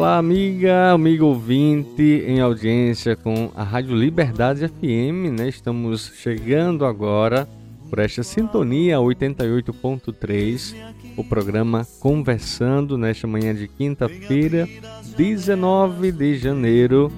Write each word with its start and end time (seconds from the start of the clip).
Olá, 0.00 0.16
amiga, 0.16 0.92
amigo 0.92 1.26
ouvinte 1.26 2.24
em 2.26 2.40
audiência 2.40 3.14
com 3.14 3.52
a 3.54 3.62
Rádio 3.62 3.94
Liberdade 3.94 4.66
FM, 4.66 5.38
né? 5.38 5.46
Estamos 5.46 6.10
chegando 6.14 6.86
agora 6.86 7.46
por 7.90 7.98
esta 7.98 8.22
sintonia 8.22 8.96
88.3, 8.96 10.74
o 11.18 11.22
programa 11.22 11.86
Conversando 12.00 12.96
nesta 12.96 13.26
manhã 13.26 13.54
de 13.54 13.68
quinta-feira, 13.68 14.66
19 15.18 16.12
de 16.12 16.38
janeiro. 16.38 17.12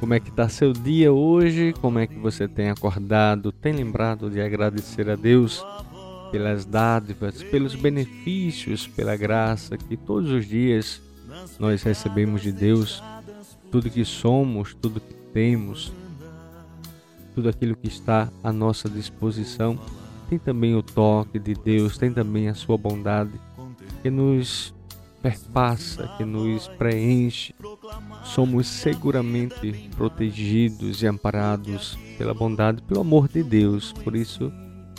Como 0.00 0.14
é 0.14 0.18
que 0.18 0.30
está 0.30 0.48
seu 0.48 0.72
dia 0.72 1.12
hoje? 1.12 1.74
Como 1.78 1.98
é 1.98 2.06
que 2.06 2.18
você 2.18 2.48
tem 2.48 2.70
acordado? 2.70 3.52
Tem 3.52 3.74
lembrado 3.74 4.30
de 4.30 4.40
agradecer 4.40 5.10
a 5.10 5.14
Deus? 5.14 5.62
Pelas 6.30 6.64
dádivas, 6.64 7.42
pelos 7.42 7.74
benefícios, 7.74 8.86
pela 8.86 9.16
graça 9.16 9.76
que 9.76 9.96
todos 9.96 10.30
os 10.30 10.46
dias 10.46 11.00
nós 11.58 11.82
recebemos 11.82 12.42
de 12.42 12.52
Deus, 12.52 13.02
tudo 13.70 13.90
que 13.90 14.04
somos, 14.04 14.74
tudo 14.74 15.00
que 15.00 15.14
temos, 15.32 15.92
tudo 17.34 17.48
aquilo 17.48 17.76
que 17.76 17.88
está 17.88 18.30
à 18.42 18.52
nossa 18.52 18.88
disposição. 18.88 19.78
Tem 20.28 20.38
também 20.38 20.74
o 20.74 20.82
toque 20.82 21.38
de 21.38 21.54
Deus, 21.54 21.96
tem 21.96 22.12
também 22.12 22.48
a 22.48 22.54
sua 22.54 22.76
bondade 22.76 23.32
que 24.02 24.10
nos 24.10 24.74
perpassa, 25.22 26.08
que 26.16 26.24
nos 26.24 26.68
preenche. 26.68 27.54
Somos 28.24 28.66
seguramente 28.66 29.88
protegidos 29.96 31.02
e 31.02 31.06
amparados 31.06 31.98
pela 32.16 32.34
bondade, 32.34 32.82
pelo 32.82 33.00
amor 33.00 33.28
de 33.28 33.42
Deus. 33.42 33.92
Por 33.92 34.14
isso, 34.14 34.52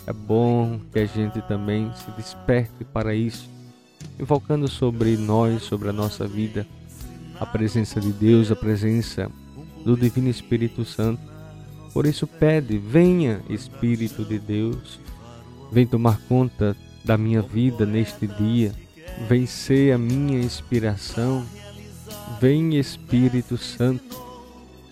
é 0.09 0.13
bom 0.13 0.79
que 0.91 0.97
a 0.97 1.05
gente 1.05 1.39
também 1.43 1.91
se 1.93 2.09
desperte 2.17 2.83
para 2.83 3.13
isso, 3.13 3.47
invocando 4.19 4.67
sobre 4.67 5.15
nós, 5.15 5.61
sobre 5.61 5.87
a 5.87 5.93
nossa 5.93 6.27
vida, 6.27 6.65
a 7.39 7.45
presença 7.45 8.01
de 8.01 8.11
Deus, 8.11 8.51
a 8.51 8.55
presença 8.55 9.29
do 9.85 9.95
Divino 9.95 10.27
Espírito 10.27 10.83
Santo. 10.83 11.21
Por 11.93 12.07
isso 12.07 12.25
pede, 12.25 12.79
venha 12.79 13.39
Espírito 13.51 14.25
de 14.25 14.39
Deus, 14.39 14.99
vem 15.71 15.85
tomar 15.85 16.19
conta 16.21 16.75
da 17.05 17.15
minha 17.15 17.43
vida 17.43 17.85
neste 17.85 18.25
dia, 18.25 18.73
vem 19.27 19.45
ser 19.45 19.93
a 19.93 19.97
minha 19.99 20.39
inspiração, 20.39 21.45
vem 22.41 22.79
Espírito 22.79 23.59
Santo, 23.59 24.19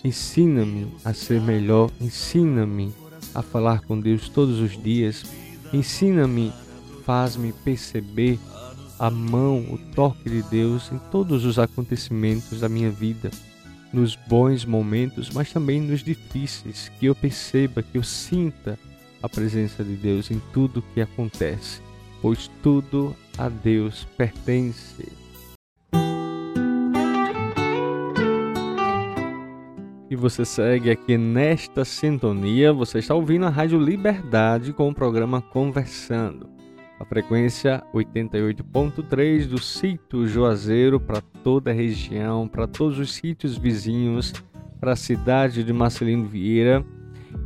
ensina-me 0.04 0.94
a 1.04 1.12
ser 1.12 1.40
melhor, 1.40 1.90
ensina-me 2.00 2.94
a 3.38 3.42
falar 3.42 3.82
com 3.82 3.98
Deus 3.98 4.28
todos 4.28 4.58
os 4.60 4.80
dias. 4.82 5.24
Ensina-me, 5.72 6.52
faz-me 7.04 7.52
perceber 7.52 8.38
a 8.98 9.08
mão, 9.10 9.58
o 9.70 9.78
toque 9.94 10.28
de 10.28 10.42
Deus 10.42 10.90
em 10.90 10.98
todos 11.10 11.44
os 11.44 11.58
acontecimentos 11.58 12.60
da 12.60 12.68
minha 12.68 12.90
vida, 12.90 13.30
nos 13.92 14.16
bons 14.16 14.64
momentos, 14.64 15.30
mas 15.30 15.52
também 15.52 15.80
nos 15.80 16.02
difíceis, 16.02 16.90
que 16.98 17.06
eu 17.06 17.14
perceba, 17.14 17.82
que 17.82 17.96
eu 17.96 18.02
sinta 18.02 18.78
a 19.22 19.28
presença 19.28 19.84
de 19.84 19.94
Deus 19.94 20.30
em 20.30 20.40
tudo 20.52 20.82
que 20.94 21.00
acontece, 21.00 21.80
pois 22.20 22.50
tudo 22.62 23.14
a 23.36 23.48
Deus 23.48 24.06
pertence. 24.16 25.06
E 30.10 30.16
você 30.16 30.44
segue 30.44 30.90
aqui 30.90 31.18
nesta 31.18 31.84
sintonia. 31.84 32.72
Você 32.72 32.98
está 32.98 33.14
ouvindo 33.14 33.46
a 33.46 33.50
Rádio 33.50 33.78
Liberdade 33.78 34.72
com 34.72 34.88
o 34.88 34.94
programa 34.94 35.42
Conversando. 35.42 36.48
A 36.98 37.04
frequência 37.04 37.82
88.3 37.94 39.46
do 39.46 39.60
sítio 39.60 40.26
Juazeiro 40.26 40.98
para 40.98 41.20
toda 41.20 41.70
a 41.70 41.74
região, 41.74 42.48
para 42.48 42.66
todos 42.66 42.98
os 42.98 43.12
sítios 43.12 43.56
vizinhos, 43.56 44.32
para 44.80 44.92
a 44.92 44.96
cidade 44.96 45.62
de 45.62 45.72
Marcelino 45.72 46.24
Vieira 46.24 46.84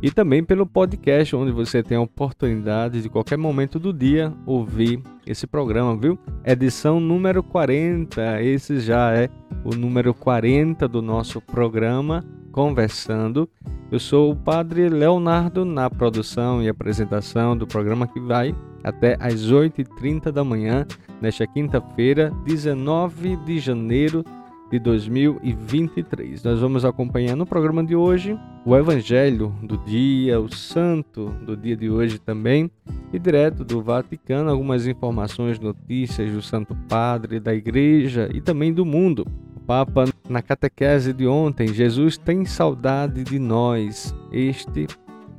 e 0.01 0.09
também 0.09 0.43
pelo 0.43 0.65
podcast, 0.65 1.35
onde 1.35 1.51
você 1.51 1.83
tem 1.83 1.97
a 1.97 2.01
oportunidade 2.01 3.01
de 3.01 3.09
qualquer 3.09 3.37
momento 3.37 3.77
do 3.77 3.93
dia 3.93 4.33
ouvir 4.45 5.01
esse 5.27 5.45
programa, 5.45 5.95
viu? 5.95 6.17
Edição 6.43 6.99
número 6.99 7.43
40, 7.43 8.41
esse 8.41 8.79
já 8.79 9.13
é 9.13 9.29
o 9.63 9.75
número 9.75 10.13
40 10.13 10.87
do 10.87 11.01
nosso 11.01 11.39
programa 11.39 12.25
Conversando. 12.53 13.49
Eu 13.91 13.99
sou 13.99 14.31
o 14.31 14.35
Padre 14.35 14.87
Leonardo 14.87 15.65
na 15.65 15.89
produção 15.89 16.61
e 16.61 16.69
apresentação 16.69 17.57
do 17.57 17.65
programa 17.65 18.05
que 18.05 18.19
vai 18.19 18.55
até 18.83 19.17
às 19.19 19.51
8h30 19.51 20.31
da 20.31 20.43
manhã, 20.43 20.85
nesta 21.19 21.47
quinta-feira, 21.47 22.31
19 22.45 23.37
de 23.37 23.57
janeiro 23.57 24.23
de 24.69 24.77
2023. 24.77 26.43
Nós 26.43 26.59
vamos 26.59 26.85
acompanhar 26.85 27.35
no 27.35 27.45
programa 27.45 27.83
de 27.83 27.95
hoje 27.95 28.39
o 28.63 28.77
Evangelho 28.77 29.51
do 29.63 29.75
dia, 29.79 30.39
o 30.39 30.47
Santo 30.53 31.29
do 31.43 31.57
dia 31.57 31.75
de 31.75 31.89
hoje 31.89 32.19
também, 32.19 32.69
e 33.11 33.17
direto 33.17 33.65
do 33.65 33.81
Vaticano 33.81 34.51
algumas 34.51 34.85
informações, 34.85 35.59
notícias 35.59 36.31
do 36.31 36.41
Santo 36.43 36.77
Padre, 36.87 37.39
da 37.39 37.53
Igreja 37.55 38.29
e 38.31 38.39
também 38.39 38.71
do 38.71 38.85
mundo. 38.85 39.25
Papa, 39.65 40.05
na 40.27 40.41
catequese 40.41 41.13
de 41.13 41.25
ontem, 41.25 41.67
Jesus 41.67 42.17
tem 42.17 42.45
saudade 42.45 43.23
de 43.23 43.39
nós. 43.39 44.13
Este 44.31 44.87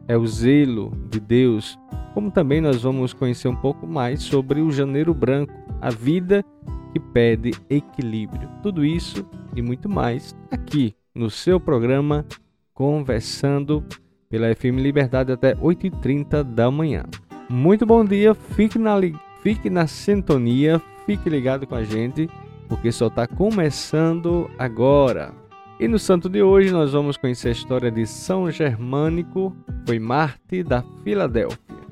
é 0.09 0.17
o 0.17 0.27
zelo 0.27 0.93
de 1.11 1.21
Deus. 1.21 1.79
Como 2.15 2.31
também 2.31 2.61
nós 2.61 2.83
vamos 2.83 3.13
conhecer 3.13 3.49
um 3.49 3.57
pouco 3.57 3.87
mais 3.87 4.23
sobre 4.23 4.61
o 4.61 4.71
Janeiro 4.71 5.13
Branco, 5.13 5.53
a 5.81 5.91
vida 5.91 6.45
que 6.93 7.01
pede 7.01 7.53
equilíbrio. 7.69 8.49
Tudo 8.63 8.85
isso 8.85 9.27
e 9.55 9.61
muito 9.61 9.89
mais 9.89 10.35
aqui 10.51 10.95
no 11.15 11.29
seu 11.29 11.61
programa 11.61 12.25
Conversando 12.73 13.85
pela 14.29 14.53
FM 14.55 14.79
Liberdade 14.79 15.33
até 15.33 15.55
8h30 15.55 16.43
da 16.43 16.71
manhã. 16.71 17.05
Muito 17.49 17.85
bom 17.85 18.05
dia, 18.05 18.35
fique 18.35 18.79
na, 18.79 18.95
fique 19.43 19.69
na 19.69 19.87
sintonia, 19.87 20.81
fique 21.05 21.29
ligado 21.29 21.67
com 21.67 21.75
a 21.75 21.85
gente, 21.85 22.29
porque 22.69 22.91
só 22.93 23.09
está 23.09 23.27
começando 23.27 24.51
agora. 24.59 25.33
E 25.79 25.89
no 25.89 25.99
santo 25.99 26.29
de 26.29 26.43
hoje 26.43 26.71
nós 26.71 26.93
vamos 26.93 27.17
conhecer 27.17 27.49
a 27.49 27.53
história 27.53 27.91
de 27.91 28.07
São 28.07 28.51
Germânico, 28.51 29.55
foi 29.87 29.99
Marte 29.99 30.63
da 30.63 30.85
Filadélfia. 31.03 31.85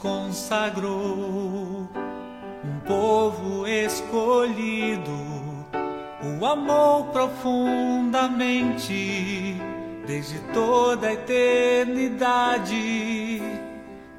consagrou 0.00 1.39
amor 6.50 7.06
profundamente 7.12 9.54
desde 10.06 10.38
toda 10.52 11.06
a 11.06 11.12
eternidade. 11.12 13.40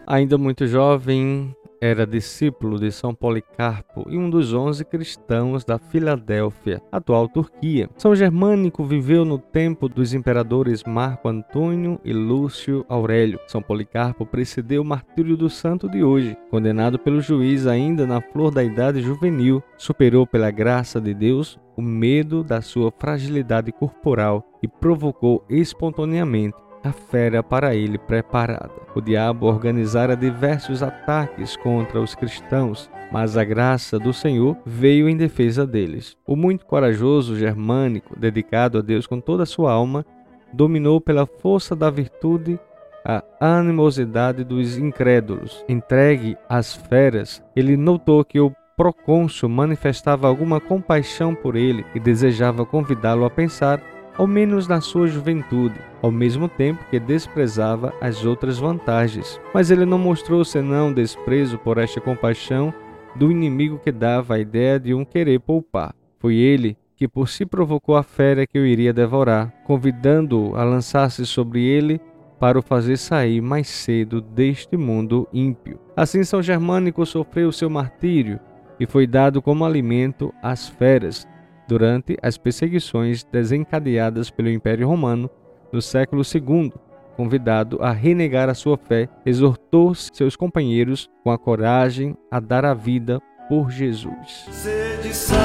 Ainda 0.07 0.38
muito 0.38 0.66
jovem, 0.66 1.54
era 1.81 2.06
discípulo 2.06 2.80
de 2.80 2.92
São 2.92 3.13
Policarpo 3.13 4.06
e 4.07 4.16
um 4.16 4.30
dos 4.30 4.54
onze 4.54 4.86
cristãos 4.86 5.66
da 5.66 5.80
Filadélfia, 5.80 6.80
atual 6.92 7.28
Turquia. 7.28 7.89
São 7.98 8.16
Germânico 8.16 8.86
viveu 8.86 9.25
no 9.25 9.39
tempo 9.39 9.89
dos 9.89 10.13
imperadores 10.13 10.83
Marco 10.83 11.28
Antônio 11.28 12.00
e 12.06 12.13
Lúcio 12.13 12.86
Aurélio. 12.88 13.39
São 13.48 13.63
Policarpo 13.63 14.28
precedeu 14.28 14.83
o 14.83 14.86
martírio 14.86 15.36
do 15.36 15.50
santo 15.50 15.89
de 15.89 16.04
hoje. 16.04 16.38
Condenado 16.51 17.00
pelo 17.00 17.19
juiz 17.19 17.66
ainda 17.66 18.06
na 18.06 18.22
flor 18.22 18.51
da 18.51 18.63
idade 18.63 19.01
juvenil, 19.01 19.63
superou 19.75 20.28
pela 20.28 20.51
graça 20.51 21.01
de 21.01 21.16
Deus 21.16 21.60
o 21.81 21.83
medo 21.83 22.44
da 22.44 22.62
sua 22.62 22.92
fragilidade 22.92 23.72
corporal 23.72 24.45
e 24.62 24.68
provocou 24.68 25.44
espontaneamente 25.50 26.56
a 26.83 26.92
fera 26.92 27.42
para 27.42 27.74
ele 27.74 27.98
preparada. 27.98 28.69
O 28.94 29.01
diabo 29.01 29.48
organizara 29.48 30.16
diversos 30.16 30.83
ataques 30.83 31.57
contra 31.57 32.00
os 32.00 32.13
cristãos, 32.13 32.88
mas 33.12 33.36
a 33.36 33.44
graça 33.44 33.98
do 33.98 34.13
Senhor 34.13 34.56
veio 34.63 35.10
em 35.10 35.18
defesa 35.18 35.66
deles. 35.66 36.16
O 36.25 36.36
muito 36.36 36.68
corajoso 36.68 37.36
germânico, 37.36 38.19
dedicado 38.19 38.78
a 38.78 38.81
Deus 38.81 39.07
com 39.07 39.19
toda 39.19 39.42
a 39.42 39.48
sua 39.48 39.72
alma, 39.72 40.06
dominou 40.54 41.01
pela 41.01 41.25
força 41.25 41.75
da 41.75 41.89
virtude 41.89 42.60
a 43.04 43.24
animosidade 43.39 44.44
dos 44.44 44.78
incrédulos. 44.78 45.66
Entregue 45.68 46.38
às 46.48 46.75
feras, 46.75 47.44
ele 47.56 47.75
notou 47.75 48.24
que 48.24 48.39
o 48.39 48.54
procônsul 48.81 49.48
manifestava 49.48 50.28
alguma 50.28 50.60
compaixão 50.60 51.36
por 51.36 51.56
ele 51.56 51.86
e 51.94 52.00
desejava 52.00 52.66
convidá-lo 52.66 53.25
a 53.25 53.30
pensar 53.30 53.80
ao 54.18 54.25
menos 54.25 54.68
na 54.68 54.81
sua 54.81 55.06
juventude, 55.06 55.75
ao 56.01 56.12
mesmo 56.12 56.50
tempo 56.50 56.83
que 56.89 57.00
desprezava 57.00 57.94
as 58.01 58.25
outras 58.25 58.57
vantagens. 58.57 59.39
Mas 59.54 59.69
ele 59.69 59.86
não 59.86 60.00
mostrou 60.00 60.44
senão 60.44 60.92
desprezo 60.92 61.60
por 61.60 61.78
esta 61.78 62.01
compaixão 62.01 62.74
do 63.16 63.31
inimigo 63.31 63.78
que 63.78 63.92
dava 63.92 64.33
a 64.33 64.39
ideia 64.39 64.80
de 64.80 64.95
um 64.95 65.06
querer 65.06 65.39
poupar. 65.39 65.94
Foi 66.18 66.33
ele 66.33 66.75
que 66.95 67.07
por 67.07 67.30
si 67.30 67.45
provocou 67.45 67.95
a 67.95 68.01
fera 68.01 68.48
que 68.48 68.57
eu 68.57 68.66
iria 68.66 68.92
devorar, 68.92 69.54
convidando-o 69.63 70.56
a 70.56 70.63
lançar-se 70.63 71.24
sobre 71.24 71.63
ele 71.63 72.01
para 72.39 72.57
o 72.57 72.63
fazer 72.63 72.98
sair 72.98 73.42
mais 73.42 73.68
cedo 73.68 74.22
deste 74.22 74.75
mundo 74.75 75.28
ímpio. 75.31 75.80
Assim 75.95 76.24
São 76.24 76.42
Germânico 76.42 77.06
sofreu 77.06 77.51
seu 77.51 77.69
martírio 77.69 78.39
e 78.81 78.88
foi 78.88 79.06
dado 79.06 79.44
como 79.44 79.63
alimento 79.63 80.33
às 80.42 80.68
feras, 80.68 81.28
durante 81.68 82.18
as 82.19 82.36
perseguições 82.36 83.24
desencadeadas 83.24 84.31
pelo 84.31 84.50
Império 84.50 84.88
Romano 84.88 85.30
no 85.72 85.80
século 85.83 86.24
II. 86.24 86.74
Convidado 87.16 87.78
a 87.80 87.92
renegar 87.92 88.50
a 88.50 88.56
sua 88.56 88.75
fé, 88.78 89.07
exortou 89.24 89.94
seus 89.94 90.36
companheiros 90.36 91.07
com 91.24 91.30
a 91.30 91.38
coragem 91.38 92.18
a 92.31 92.39
dar 92.39 92.66
a 92.66 92.74
vida 92.74 93.22
por 93.48 93.69
Jesus. 93.69 94.48
Sede 94.50 95.13
santos, 95.13 95.38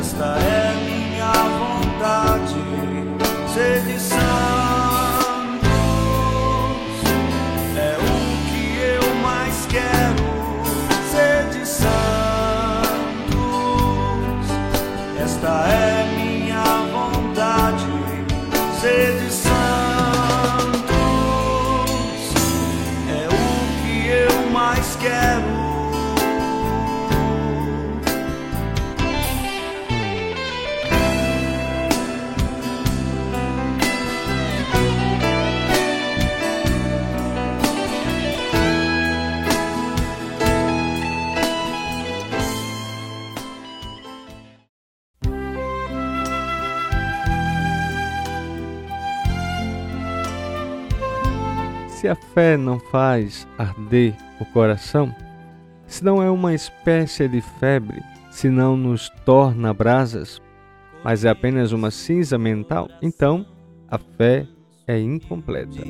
esta 0.00 0.38
é 0.38 0.74
minha 0.86 1.32
vontade. 1.32 2.54
Sede 3.52 4.00
santos, 4.00 4.57
Se 51.98 52.06
a 52.06 52.14
fé 52.14 52.56
não 52.56 52.78
faz 52.78 53.44
arder 53.58 54.14
o 54.38 54.44
coração, 54.44 55.12
se 55.84 56.04
não 56.04 56.22
é 56.22 56.30
uma 56.30 56.54
espécie 56.54 57.26
de 57.26 57.40
febre, 57.40 58.00
se 58.30 58.48
não 58.48 58.76
nos 58.76 59.10
torna 59.24 59.74
brasas, 59.74 60.40
mas 61.02 61.24
é 61.24 61.28
apenas 61.28 61.72
uma 61.72 61.90
cinza 61.90 62.38
mental, 62.38 62.88
então 63.02 63.44
a 63.90 63.98
fé 63.98 64.46
é 64.86 64.96
incompleta. 64.96 65.82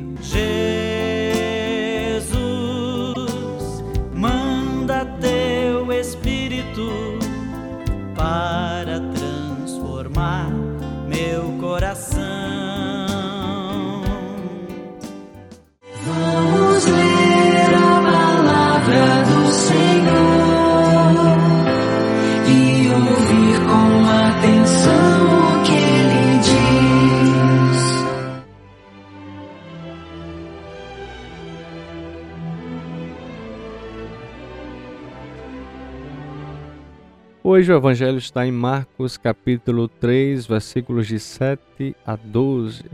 Hoje 37.51 37.73
o 37.73 37.77
Evangelho 37.77 38.19
está 38.19 38.47
em 38.47 38.53
Marcos 38.53 39.17
capítulo 39.17 39.89
3, 39.89 40.47
versículos 40.47 41.07
de 41.07 41.19
7 41.19 41.97
a 42.05 42.15
12. 42.15 42.85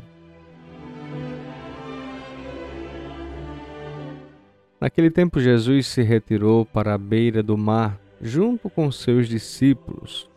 Naquele 4.80 5.11
tempo, 5.11 5.40
Jesus 5.40 5.88
se 5.88 6.02
retirou 6.02 6.64
para 6.64 6.94
a 6.94 6.99
beira 6.99 7.42
do 7.42 7.58
mar, 7.58 7.99
junto 8.23 8.70
com 8.70 8.92
seus 8.92 9.28
discípulos. 9.28 10.30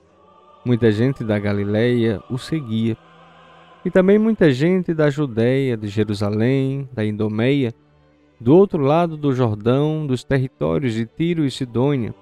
Muita 0.66 0.92
gente 0.92 1.24
da 1.24 1.38
Galileia 1.38 2.20
o 2.28 2.40
seguia, 2.40 2.98
e 3.86 3.92
também 3.92 4.18
muita 4.18 4.50
gente 4.50 4.96
da 4.96 5.12
Judéia, 5.12 5.78
de 5.78 5.90
Jerusalém, 5.90 6.90
da 6.92 7.06
Idomeia, 7.06 7.72
do 8.42 8.56
outro 8.56 8.82
lado 8.82 9.16
do 9.16 9.32
Jordão, 9.32 10.08
dos 10.08 10.24
territórios 10.24 10.96
de 10.96 11.06
Tiro 11.06 11.46
e 11.46 11.52
Sidônia, 11.52 12.16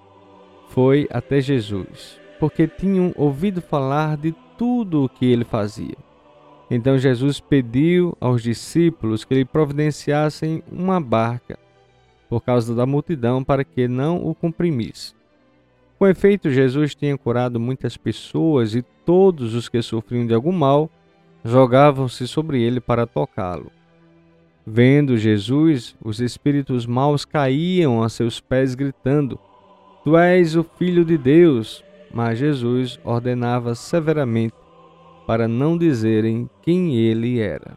foi 0.70 1.08
até 1.12 1.42
Jesus, 1.42 2.20
porque 2.40 2.68
tinham 2.68 3.14
ouvido 3.16 3.62
falar 3.62 4.18
de 4.18 4.34
tudo 4.58 5.04
o 5.04 5.10
que 5.10 5.26
ele 5.26 5.44
fazia. 5.44 5.96
Então 6.70 6.98
Jesus 6.98 7.40
pediu 7.40 8.18
aos 8.20 8.42
discípulos 8.42 9.24
que 9.24 9.36
lhe 9.36 9.46
providenciassem 9.46 10.64
uma 10.72 11.00
barca 11.00 11.60
por 12.30 12.42
causa 12.42 12.74
da 12.74 12.86
multidão, 12.86 13.44
para 13.44 13.64
que 13.64 13.88
não 13.88 14.26
o 14.26 14.34
comprimisse. 14.34 15.14
Com 15.98 16.08
efeito, 16.08 16.50
Jesus 16.50 16.94
tinha 16.94 17.18
curado 17.18 17.60
muitas 17.60 17.96
pessoas 17.96 18.76
e 18.76 18.82
todos 19.06 19.54
os 19.54 19.70
que 19.70 19.82
sofriam 19.82 20.26
de 20.26 20.34
algum 20.34 20.52
mal 20.52 20.90
jogavam-se 21.44 22.28
sobre 22.28 22.62
ele 22.62 22.82
para 22.82 23.06
tocá-lo. 23.08 23.72
Vendo 24.66 25.18
Jesus, 25.18 25.96
os 26.04 26.20
espíritos 26.20 26.86
maus 26.88 27.24
caíam 27.24 28.02
a 28.02 28.10
seus 28.10 28.42
pés, 28.42 28.74
gritando: 28.74 29.40
Tu 30.06 30.16
és 30.16 30.56
o 30.56 30.64
Filho 30.64 31.04
de 31.04 31.18
Deus. 31.18 31.84
Mas 32.14 32.38
Jesus 32.38 33.00
ordenava 33.04 33.74
severamente 33.74 34.54
para 35.26 35.48
não 35.48 35.76
dizerem 35.76 36.48
quem 36.62 36.96
ele 36.96 37.40
era. 37.40 37.76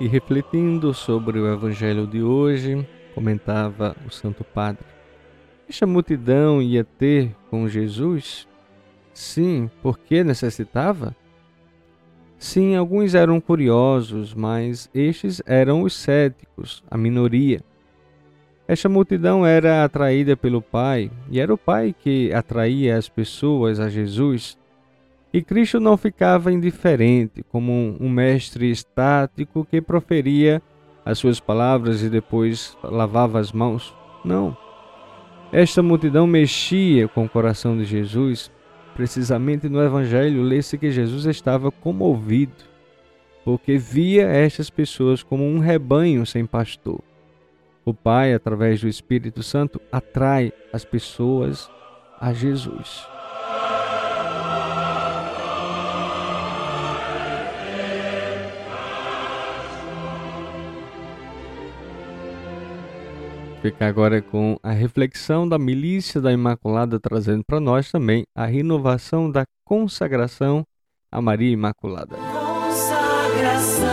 E 0.00 0.08
refletindo 0.08 0.94
sobre 0.94 1.38
o 1.38 1.52
evangelho 1.52 2.06
de 2.06 2.22
hoje, 2.22 2.84
comentava 3.14 3.94
o 4.06 4.10
Santo 4.10 4.42
Padre: 4.42 4.86
Esta 5.68 5.86
multidão 5.86 6.62
ia 6.62 6.82
ter 6.82 7.36
com 7.50 7.68
Jesus? 7.68 8.48
Sim, 9.12 9.70
porque 9.82 10.24
necessitava? 10.24 11.14
Sim, 12.44 12.76
alguns 12.76 13.14
eram 13.14 13.40
curiosos, 13.40 14.34
mas 14.34 14.90
estes 14.94 15.42
eram 15.46 15.80
os 15.80 15.94
céticos, 15.94 16.84
a 16.90 16.98
minoria. 16.98 17.62
Esta 18.68 18.86
multidão 18.86 19.46
era 19.46 19.82
atraída 19.82 20.36
pelo 20.36 20.60
Pai, 20.60 21.10
e 21.30 21.40
era 21.40 21.54
o 21.54 21.56
Pai 21.56 21.94
que 21.98 22.30
atraía 22.34 22.98
as 22.98 23.08
pessoas 23.08 23.80
a 23.80 23.88
Jesus. 23.88 24.58
E 25.32 25.40
Cristo 25.40 25.80
não 25.80 25.96
ficava 25.96 26.52
indiferente, 26.52 27.42
como 27.50 27.96
um 27.98 28.10
mestre 28.10 28.70
estático 28.70 29.64
que 29.64 29.80
proferia 29.80 30.60
as 31.02 31.18
suas 31.18 31.40
palavras 31.40 32.02
e 32.02 32.10
depois 32.10 32.76
lavava 32.82 33.40
as 33.40 33.52
mãos. 33.52 33.96
Não. 34.22 34.54
Esta 35.50 35.82
multidão 35.82 36.26
mexia 36.26 37.08
com 37.08 37.24
o 37.24 37.28
coração 37.28 37.74
de 37.74 37.86
Jesus. 37.86 38.52
Precisamente 38.94 39.68
no 39.68 39.82
Evangelho, 39.82 40.42
lê-se 40.42 40.78
que 40.78 40.90
Jesus 40.90 41.26
estava 41.26 41.70
comovido, 41.70 42.52
porque 43.44 43.76
via 43.76 44.26
estas 44.26 44.70
pessoas 44.70 45.22
como 45.22 45.44
um 45.44 45.58
rebanho 45.58 46.24
sem 46.24 46.46
pastor. 46.46 47.00
O 47.84 47.92
Pai, 47.92 48.32
através 48.32 48.80
do 48.80 48.88
Espírito 48.88 49.42
Santo, 49.42 49.80
atrai 49.92 50.52
as 50.72 50.84
pessoas 50.84 51.68
a 52.18 52.32
Jesus. 52.32 53.06
Ficar 63.64 63.86
agora 63.86 64.20
com 64.20 64.58
a 64.62 64.72
reflexão 64.72 65.48
da 65.48 65.58
milícia 65.58 66.20
da 66.20 66.30
Imaculada, 66.30 67.00
trazendo 67.00 67.42
para 67.46 67.58
nós 67.58 67.90
também 67.90 68.26
a 68.34 68.44
renovação 68.44 69.30
da 69.30 69.46
consagração 69.64 70.66
a 71.10 71.22
Maria 71.22 71.50
Imaculada. 71.50 72.14
Consagração 72.14 73.88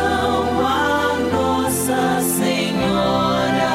a 0.59 1.17
Nossa 1.31 2.19
Senhora, 2.19 3.71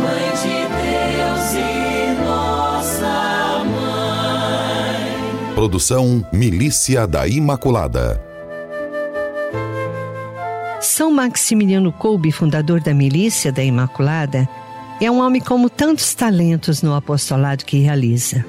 Mãe 0.00 0.32
de 0.40 0.64
Deus 0.72 1.52
e 1.52 2.14
nossa 2.24 3.62
mãe. 3.64 5.54
Produção 5.54 6.26
Milícia 6.32 7.06
da 7.06 7.28
Imaculada. 7.28 8.18
São 10.80 11.10
Maximiliano 11.10 11.92
Kolbe, 11.92 12.32
fundador 12.32 12.80
da 12.80 12.94
Milícia 12.94 13.52
da 13.52 13.62
Imaculada, 13.62 14.48
é 15.04 15.10
um 15.10 15.20
homem 15.20 15.40
como 15.42 15.68
tantos 15.68 16.14
talentos 16.14 16.80
no 16.80 16.94
apostolado 16.94 17.64
que 17.64 17.78
realiza. 17.78 18.44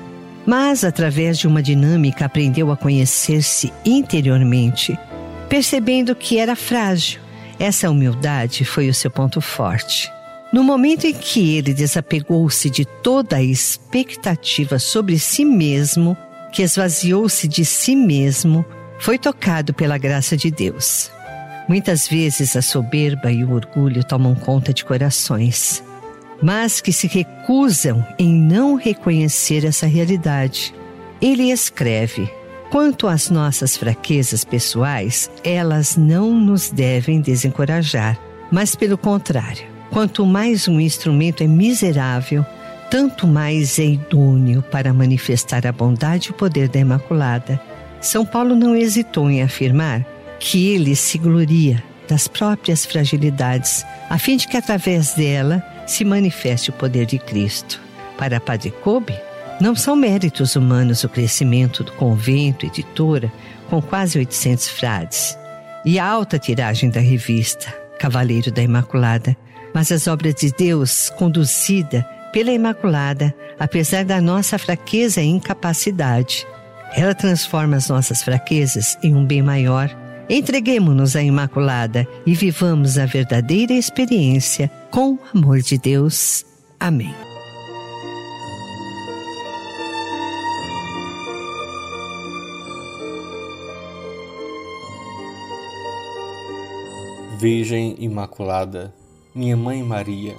Mas, 0.45 0.83
através 0.83 1.39
de 1.39 1.47
uma 1.47 1.63
dinâmica, 1.63 2.25
aprendeu 2.25 2.71
a 2.71 2.77
conhecer-se 2.77 3.73
interiormente, 3.83 4.97
percebendo 5.49 6.15
que 6.15 6.37
era 6.37 6.55
frágil. 6.55 7.19
Essa 7.59 7.89
humildade 7.89 8.65
foi 8.65 8.87
o 8.87 8.93
seu 8.93 9.09
ponto 9.09 9.41
forte. 9.41 10.11
No 10.51 10.63
momento 10.63 11.07
em 11.07 11.13
que 11.13 11.57
ele 11.57 11.73
desapegou-se 11.73 12.69
de 12.69 12.85
toda 12.85 13.37
a 13.37 13.43
expectativa 13.43 14.77
sobre 14.77 15.17
si 15.17 15.43
mesmo, 15.43 16.15
que 16.51 16.61
esvaziou-se 16.61 17.47
de 17.47 17.65
si 17.65 17.95
mesmo, 17.95 18.63
foi 18.99 19.17
tocado 19.17 19.73
pela 19.73 19.97
graça 19.97 20.37
de 20.37 20.51
Deus. 20.51 21.09
Muitas 21.67 22.07
vezes 22.07 22.55
a 22.55 22.61
soberba 22.61 23.31
e 23.31 23.43
o 23.43 23.53
orgulho 23.53 24.03
tomam 24.03 24.35
conta 24.35 24.71
de 24.71 24.85
corações 24.85 25.81
mas 26.41 26.81
que 26.81 26.91
se 26.91 27.07
recusam 27.07 28.05
em 28.17 28.33
não 28.33 28.75
reconhecer 28.75 29.65
essa 29.65 29.85
realidade. 29.85 30.73
Ele 31.21 31.51
escreve: 31.51 32.29
Quanto 32.69 33.07
às 33.07 33.29
nossas 33.29 33.77
fraquezas 33.77 34.43
pessoais, 34.43 35.29
elas 35.43 35.95
não 35.95 36.33
nos 36.33 36.69
devem 36.69 37.21
desencorajar, 37.21 38.19
mas 38.51 38.75
pelo 38.75 38.97
contrário, 38.97 39.63
quanto 39.91 40.25
mais 40.25 40.67
um 40.67 40.79
instrumento 40.79 41.43
é 41.43 41.47
miserável, 41.47 42.45
tanto 42.89 43.27
mais 43.27 43.79
é 43.79 43.85
idôneo 43.85 44.61
para 44.61 44.93
manifestar 44.93 45.65
a 45.65 45.71
bondade 45.71 46.27
e 46.27 46.31
o 46.31 46.35
poder 46.35 46.67
da 46.67 46.79
Imaculada. 46.79 47.61
São 48.01 48.25
Paulo 48.25 48.55
não 48.55 48.75
hesitou 48.75 49.29
em 49.29 49.41
afirmar 49.41 50.05
que 50.39 50.73
ele 50.73 50.95
se 50.95 51.17
gloria 51.17 51.83
das 52.07 52.27
próprias 52.27 52.85
fragilidades, 52.85 53.85
a 54.09 54.17
fim 54.17 54.37
de 54.37 54.47
que 54.47 54.57
através 54.57 55.13
dela 55.13 55.63
se 55.85 56.03
manifeste 56.05 56.69
o 56.69 56.73
poder 56.73 57.05
de 57.05 57.19
Cristo. 57.19 57.81
Para 58.17 58.39
Padre 58.39 58.71
Kobe, 58.71 59.17
não 59.59 59.75
são 59.75 59.95
méritos 59.95 60.55
humanos 60.55 61.03
o 61.03 61.09
crescimento 61.09 61.83
do 61.83 61.91
convento 61.93 62.65
editora, 62.65 63.31
com 63.69 63.81
quase 63.81 64.17
800 64.19 64.69
frades, 64.69 65.37
e 65.85 65.97
a 65.99 66.05
alta 66.05 66.37
tiragem 66.37 66.89
da 66.89 66.99
revista 66.99 67.73
Cavaleiro 67.99 68.51
da 68.51 68.61
Imaculada, 68.61 69.35
mas 69.73 69.91
as 69.91 70.07
obras 70.07 70.35
de 70.35 70.51
Deus 70.51 71.09
conduzida 71.11 72.03
pela 72.31 72.51
Imaculada, 72.51 73.33
apesar 73.59 74.03
da 74.03 74.19
nossa 74.19 74.57
fraqueza 74.57 75.21
e 75.21 75.27
incapacidade. 75.27 76.45
Ela 76.95 77.15
transforma 77.15 77.77
as 77.77 77.89
nossas 77.89 78.21
fraquezas 78.21 78.97
em 79.01 79.15
um 79.15 79.25
bem 79.25 79.41
maior 79.41 79.89
Entreguemos-nos 80.29 81.17
à 81.17 81.21
Imaculada 81.21 82.07
e 82.25 82.33
vivamos 82.33 82.97
a 82.97 83.05
verdadeira 83.05 83.73
experiência 83.73 84.71
com 84.89 85.13
o 85.13 85.19
amor 85.33 85.59
de 85.59 85.77
Deus. 85.77 86.45
Amém. 86.79 87.13
Virgem 97.37 97.97
Imaculada, 97.99 98.95
minha 99.35 99.57
Mãe 99.57 99.83
Maria, 99.83 100.37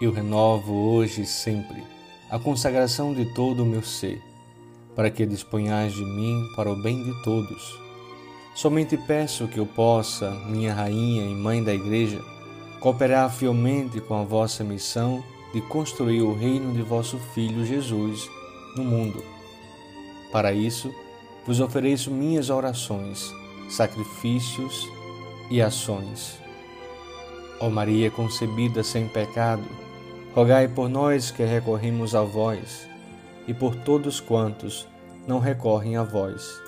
eu 0.00 0.10
renovo 0.10 0.72
hoje 0.72 1.22
e 1.22 1.26
sempre 1.26 1.84
a 2.28 2.40
consagração 2.40 3.14
de 3.14 3.32
todo 3.32 3.62
o 3.62 3.66
meu 3.66 3.84
ser, 3.84 4.20
para 4.96 5.08
que 5.08 5.24
disponhais 5.24 5.92
de 5.92 6.04
mim 6.04 6.44
para 6.56 6.72
o 6.72 6.82
bem 6.82 7.04
de 7.04 7.22
todos 7.22 7.83
Somente 8.54 8.96
peço 8.96 9.48
que 9.48 9.58
eu 9.58 9.66
possa, 9.66 10.30
minha 10.46 10.72
rainha 10.72 11.24
e 11.24 11.34
mãe 11.34 11.62
da 11.62 11.74
Igreja, 11.74 12.22
cooperar 12.78 13.28
fielmente 13.28 14.00
com 14.00 14.14
a 14.14 14.22
vossa 14.22 14.62
missão 14.62 15.24
de 15.52 15.60
construir 15.60 16.22
o 16.22 16.32
reino 16.32 16.72
de 16.72 16.80
vosso 16.80 17.18
Filho 17.18 17.66
Jesus 17.66 18.30
no 18.76 18.84
mundo. 18.84 19.24
Para 20.30 20.52
isso, 20.52 20.94
vos 21.44 21.58
ofereço 21.58 22.12
minhas 22.12 22.48
orações, 22.48 23.34
sacrifícios 23.68 24.88
e 25.50 25.60
ações. 25.60 26.38
Ó 27.58 27.68
Maria 27.68 28.08
concebida 28.08 28.84
sem 28.84 29.08
pecado, 29.08 29.64
rogai 30.32 30.68
por 30.68 30.88
nós 30.88 31.32
que 31.32 31.42
recorremos 31.42 32.14
a 32.14 32.22
vós 32.22 32.88
e 33.48 33.54
por 33.54 33.74
todos 33.74 34.20
quantos 34.20 34.86
não 35.26 35.40
recorrem 35.40 35.96
a 35.96 36.04
vós 36.04 36.63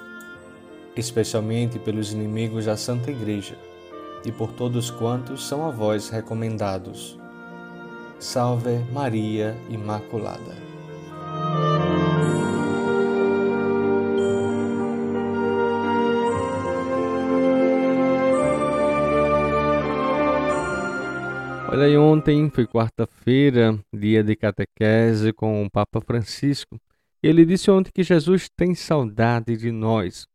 especialmente 0.96 1.78
pelos 1.78 2.12
inimigos 2.12 2.64
da 2.64 2.76
Santa 2.76 3.10
Igreja 3.10 3.56
e 4.24 4.32
por 4.32 4.52
todos 4.52 4.90
quantos 4.90 5.46
são 5.46 5.66
a 5.66 5.70
vós 5.70 6.08
recomendados. 6.08 7.18
Salve 8.18 8.78
Maria 8.92 9.54
Imaculada. 9.68 10.56
Olha 21.68 21.84
aí, 21.84 21.98
ontem 21.98 22.48
foi 22.48 22.66
quarta-feira, 22.66 23.78
dia 23.92 24.24
de 24.24 24.34
catequese 24.34 25.30
com 25.30 25.62
o 25.62 25.70
Papa 25.70 26.00
Francisco. 26.00 26.80
Ele 27.22 27.44
disse 27.44 27.70
ontem 27.70 27.90
que 27.94 28.02
Jesus 28.02 28.48
tem 28.56 28.74
saudade 28.74 29.56
de 29.58 29.70
nós. 29.70 30.26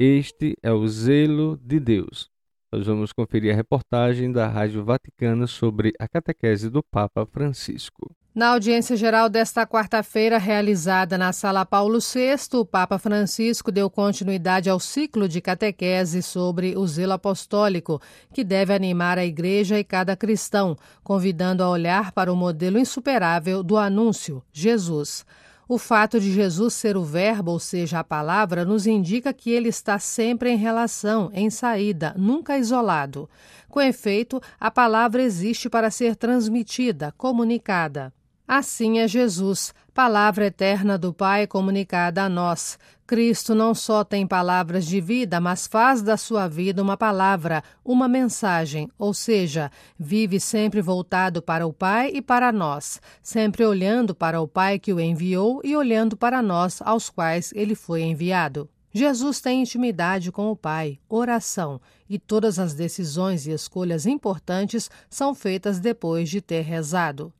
Este 0.00 0.54
é 0.62 0.70
o 0.70 0.86
zelo 0.86 1.58
de 1.60 1.80
Deus. 1.80 2.30
Nós 2.70 2.86
vamos 2.86 3.12
conferir 3.12 3.52
a 3.52 3.56
reportagem 3.56 4.30
da 4.30 4.46
Rádio 4.46 4.84
Vaticana 4.84 5.48
sobre 5.48 5.92
a 5.98 6.06
catequese 6.06 6.70
do 6.70 6.84
Papa 6.84 7.26
Francisco. 7.26 8.08
Na 8.32 8.50
audiência 8.50 8.96
geral 8.96 9.28
desta 9.28 9.66
quarta-feira, 9.66 10.38
realizada 10.38 11.18
na 11.18 11.32
Sala 11.32 11.66
Paulo 11.66 11.98
VI, 11.98 12.36
o 12.56 12.64
Papa 12.64 12.96
Francisco 12.96 13.72
deu 13.72 13.90
continuidade 13.90 14.70
ao 14.70 14.78
ciclo 14.78 15.28
de 15.28 15.40
catequese 15.40 16.22
sobre 16.22 16.78
o 16.78 16.86
zelo 16.86 17.14
apostólico, 17.14 18.00
que 18.32 18.44
deve 18.44 18.72
animar 18.72 19.18
a 19.18 19.26
Igreja 19.26 19.80
e 19.80 19.82
cada 19.82 20.14
cristão, 20.14 20.76
convidando 21.02 21.64
a 21.64 21.68
olhar 21.68 22.12
para 22.12 22.32
o 22.32 22.36
modelo 22.36 22.78
insuperável 22.78 23.64
do 23.64 23.76
anúncio, 23.76 24.44
Jesus. 24.52 25.26
O 25.68 25.76
fato 25.76 26.18
de 26.18 26.32
Jesus 26.32 26.72
ser 26.72 26.96
o 26.96 27.04
Verbo, 27.04 27.52
ou 27.52 27.58
seja, 27.58 27.98
a 27.98 28.04
palavra, 28.04 28.64
nos 28.64 28.86
indica 28.86 29.34
que 29.34 29.50
ele 29.50 29.68
está 29.68 29.98
sempre 29.98 30.50
em 30.50 30.56
relação, 30.56 31.30
em 31.34 31.50
saída, 31.50 32.14
nunca 32.16 32.56
isolado. 32.56 33.28
Com 33.68 33.78
efeito, 33.78 34.40
a 34.58 34.70
palavra 34.70 35.22
existe 35.22 35.68
para 35.68 35.90
ser 35.90 36.16
transmitida, 36.16 37.12
comunicada. 37.18 38.10
Assim 38.48 38.98
é 38.98 39.06
Jesus, 39.06 39.74
palavra 39.92 40.46
eterna 40.46 40.96
do 40.96 41.12
Pai 41.12 41.46
comunicada 41.46 42.22
a 42.22 42.30
nós. 42.30 42.78
Cristo 43.06 43.54
não 43.54 43.74
só 43.74 44.02
tem 44.02 44.26
palavras 44.26 44.86
de 44.86 45.02
vida, 45.02 45.38
mas 45.38 45.66
faz 45.66 46.00
da 46.00 46.16
sua 46.16 46.48
vida 46.48 46.82
uma 46.82 46.96
palavra, 46.96 47.62
uma 47.84 48.08
mensagem, 48.08 48.88
ou 48.98 49.12
seja, 49.12 49.70
vive 49.98 50.40
sempre 50.40 50.80
voltado 50.80 51.42
para 51.42 51.66
o 51.66 51.74
Pai 51.74 52.10
e 52.14 52.22
para 52.22 52.50
nós, 52.50 53.02
sempre 53.22 53.66
olhando 53.66 54.14
para 54.14 54.40
o 54.40 54.48
Pai 54.48 54.78
que 54.78 54.94
o 54.94 54.98
enviou 54.98 55.60
e 55.62 55.76
olhando 55.76 56.16
para 56.16 56.40
nós, 56.40 56.80
aos 56.80 57.10
quais 57.10 57.52
ele 57.54 57.74
foi 57.74 58.00
enviado. 58.00 58.66
Jesus 58.94 59.42
tem 59.42 59.60
intimidade 59.60 60.32
com 60.32 60.50
o 60.50 60.56
Pai, 60.56 60.98
oração, 61.06 61.78
e 62.08 62.18
todas 62.18 62.58
as 62.58 62.72
decisões 62.72 63.46
e 63.46 63.50
escolhas 63.50 64.06
importantes 64.06 64.90
são 65.10 65.34
feitas 65.34 65.78
depois 65.78 66.30
de 66.30 66.40
ter 66.40 66.62
rezado. 66.62 67.30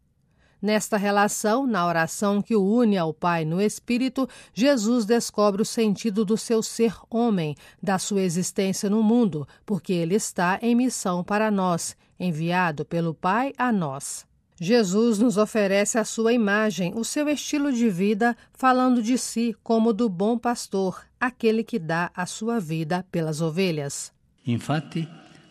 Nesta 0.60 0.96
relação, 0.96 1.66
na 1.66 1.86
oração 1.86 2.42
que 2.42 2.56
o 2.56 2.62
une 2.62 2.98
ao 2.98 3.14
Pai 3.14 3.44
no 3.44 3.60
Espírito, 3.60 4.28
Jesus 4.52 5.04
descobre 5.04 5.62
o 5.62 5.64
sentido 5.64 6.24
do 6.24 6.36
seu 6.36 6.62
ser 6.62 6.94
homem, 7.08 7.54
da 7.82 7.98
sua 7.98 8.22
existência 8.22 8.90
no 8.90 9.02
mundo, 9.02 9.46
porque 9.64 9.92
ele 9.92 10.14
está 10.14 10.58
em 10.60 10.74
missão 10.74 11.22
para 11.22 11.50
nós, 11.50 11.96
enviado 12.18 12.84
pelo 12.84 13.14
Pai 13.14 13.52
a 13.56 13.70
nós. 13.70 14.26
Jesus 14.60 15.20
nos 15.20 15.36
oferece 15.36 15.98
a 15.98 16.04
sua 16.04 16.32
imagem, 16.32 16.92
o 16.96 17.04
seu 17.04 17.28
estilo 17.28 17.72
de 17.72 17.88
vida, 17.88 18.36
falando 18.52 19.00
de 19.00 19.16
si 19.16 19.56
como 19.62 19.92
do 19.92 20.08
bom 20.08 20.36
pastor, 20.36 21.04
aquele 21.20 21.62
que 21.62 21.78
dá 21.78 22.10
a 22.12 22.26
sua 22.26 22.58
vida 22.58 23.06
pelas 23.12 23.40
ovelhas. 23.40 24.12
Infatti, 24.44 25.08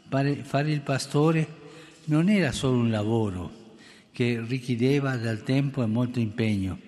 fare 0.10 0.72
il 0.72 0.82
pastore 0.82 1.48
non 2.06 2.30
era 2.30 2.52
solo 2.52 2.78
un 2.78 2.92
lavoro, 2.92 3.52
che 4.17 4.43
richiedeva 4.47 5.15
del 5.15 5.43
tempo 5.43 5.83
e 5.83 5.86
molto 5.86 6.17
impegno. 6.17 6.79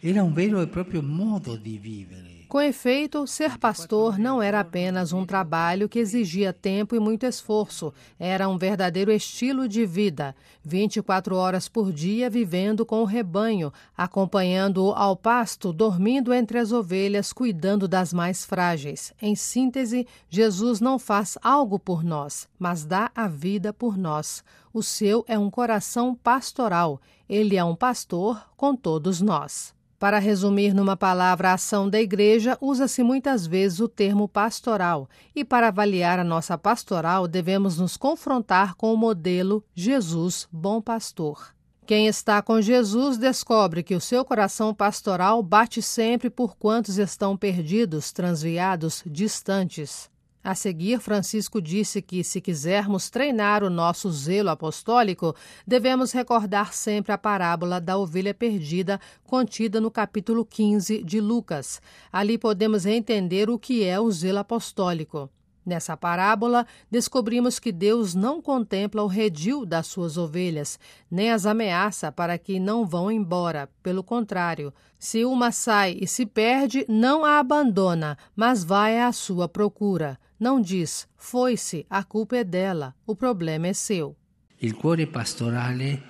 Era 0.00 0.22
un 0.22 0.32
vero 0.32 0.62
e 0.62 0.66
proprio 0.66 1.02
modo 1.02 1.56
di 1.56 1.76
vivere. 1.76 2.29
Com 2.50 2.60
efeito, 2.60 3.28
ser 3.28 3.58
pastor 3.58 4.18
não 4.18 4.42
era 4.42 4.58
apenas 4.58 5.12
um 5.12 5.24
trabalho 5.24 5.88
que 5.88 6.00
exigia 6.00 6.52
tempo 6.52 6.96
e 6.96 6.98
muito 6.98 7.24
esforço, 7.24 7.94
era 8.18 8.48
um 8.48 8.58
verdadeiro 8.58 9.12
estilo 9.12 9.68
de 9.68 9.86
vida. 9.86 10.34
24 10.64 11.36
horas 11.36 11.68
por 11.68 11.92
dia 11.92 12.28
vivendo 12.28 12.84
com 12.84 13.02
o 13.02 13.04
rebanho, 13.04 13.72
acompanhando-o 13.96 14.90
ao 14.90 15.14
pasto, 15.14 15.72
dormindo 15.72 16.34
entre 16.34 16.58
as 16.58 16.72
ovelhas, 16.72 17.32
cuidando 17.32 17.86
das 17.86 18.12
mais 18.12 18.44
frágeis. 18.44 19.14
Em 19.22 19.36
síntese, 19.36 20.04
Jesus 20.28 20.80
não 20.80 20.98
faz 20.98 21.38
algo 21.44 21.78
por 21.78 22.02
nós, 22.02 22.48
mas 22.58 22.84
dá 22.84 23.12
a 23.14 23.28
vida 23.28 23.72
por 23.72 23.96
nós. 23.96 24.42
O 24.74 24.82
seu 24.82 25.24
é 25.28 25.38
um 25.38 25.50
coração 25.50 26.16
pastoral. 26.16 27.00
Ele 27.28 27.56
é 27.56 27.62
um 27.62 27.76
pastor 27.76 28.44
com 28.56 28.74
todos 28.74 29.20
nós. 29.20 29.72
Para 30.00 30.18
resumir 30.18 30.72
numa 30.72 30.96
palavra 30.96 31.50
a 31.50 31.52
ação 31.52 31.86
da 31.86 32.00
igreja, 32.00 32.56
usa-se 32.58 33.02
muitas 33.02 33.46
vezes 33.46 33.80
o 33.80 33.86
termo 33.86 34.26
pastoral, 34.26 35.06
e 35.36 35.44
para 35.44 35.68
avaliar 35.68 36.18
a 36.18 36.24
nossa 36.24 36.56
pastoral, 36.56 37.28
devemos 37.28 37.76
nos 37.76 37.98
confrontar 37.98 38.74
com 38.76 38.94
o 38.94 38.96
modelo 38.96 39.62
Jesus, 39.74 40.48
bom 40.50 40.80
pastor. 40.80 41.54
Quem 41.84 42.06
está 42.06 42.40
com 42.40 42.62
Jesus 42.62 43.18
descobre 43.18 43.82
que 43.82 43.94
o 43.94 44.00
seu 44.00 44.24
coração 44.24 44.72
pastoral 44.72 45.42
bate 45.42 45.82
sempre 45.82 46.30
por 46.30 46.56
quantos 46.56 46.96
estão 46.96 47.36
perdidos, 47.36 48.10
transviados, 48.10 49.02
distantes. 49.04 50.09
A 50.42 50.54
seguir, 50.54 51.00
Francisco 51.00 51.60
disse 51.60 52.00
que, 52.00 52.24
se 52.24 52.40
quisermos 52.40 53.10
treinar 53.10 53.62
o 53.62 53.68
nosso 53.68 54.10
zelo 54.10 54.48
apostólico, 54.48 55.36
devemos 55.66 56.12
recordar 56.12 56.72
sempre 56.72 57.12
a 57.12 57.18
parábola 57.18 57.78
da 57.78 57.98
ovelha 57.98 58.32
perdida 58.32 58.98
contida 59.24 59.82
no 59.82 59.90
capítulo 59.90 60.46
15 60.46 61.02
de 61.02 61.20
Lucas. 61.20 61.82
Ali 62.10 62.38
podemos 62.38 62.86
entender 62.86 63.50
o 63.50 63.58
que 63.58 63.84
é 63.84 64.00
o 64.00 64.10
zelo 64.10 64.38
apostólico. 64.38 65.28
Nessa 65.64 65.94
parábola, 65.94 66.66
descobrimos 66.90 67.58
que 67.58 67.70
Deus 67.70 68.14
não 68.14 68.40
contempla 68.40 69.02
o 69.02 69.06
redil 69.06 69.66
das 69.66 69.86
suas 69.88 70.16
ovelhas, 70.16 70.78
nem 71.10 71.30
as 71.30 71.44
ameaça 71.44 72.10
para 72.10 72.38
que 72.38 72.58
não 72.58 72.86
vão 72.86 73.10
embora. 73.10 73.68
Pelo 73.82 74.02
contrário, 74.02 74.72
se 74.98 75.22
uma 75.22 75.52
sai 75.52 75.98
e 76.00 76.06
se 76.06 76.24
perde, 76.24 76.86
não 76.88 77.26
a 77.26 77.38
abandona, 77.38 78.16
mas 78.34 78.64
vai 78.64 78.98
à 78.98 79.12
sua 79.12 79.46
procura. 79.46 80.18
Não 80.40 80.58
diz, 80.58 81.06
foi-se, 81.18 81.84
a 81.90 82.02
culpa 82.02 82.38
é 82.38 82.44
dela, 82.44 82.94
o 83.06 83.14
problema 83.14 83.66
é 83.66 83.74
seu. 83.74 84.16
Il 84.58 84.74
cuore 84.74 85.06
pastorale 85.06 86.02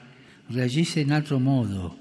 reagisce 0.48 1.00
in 1.00 1.10
altro 1.10 1.40
modo. 1.40 1.96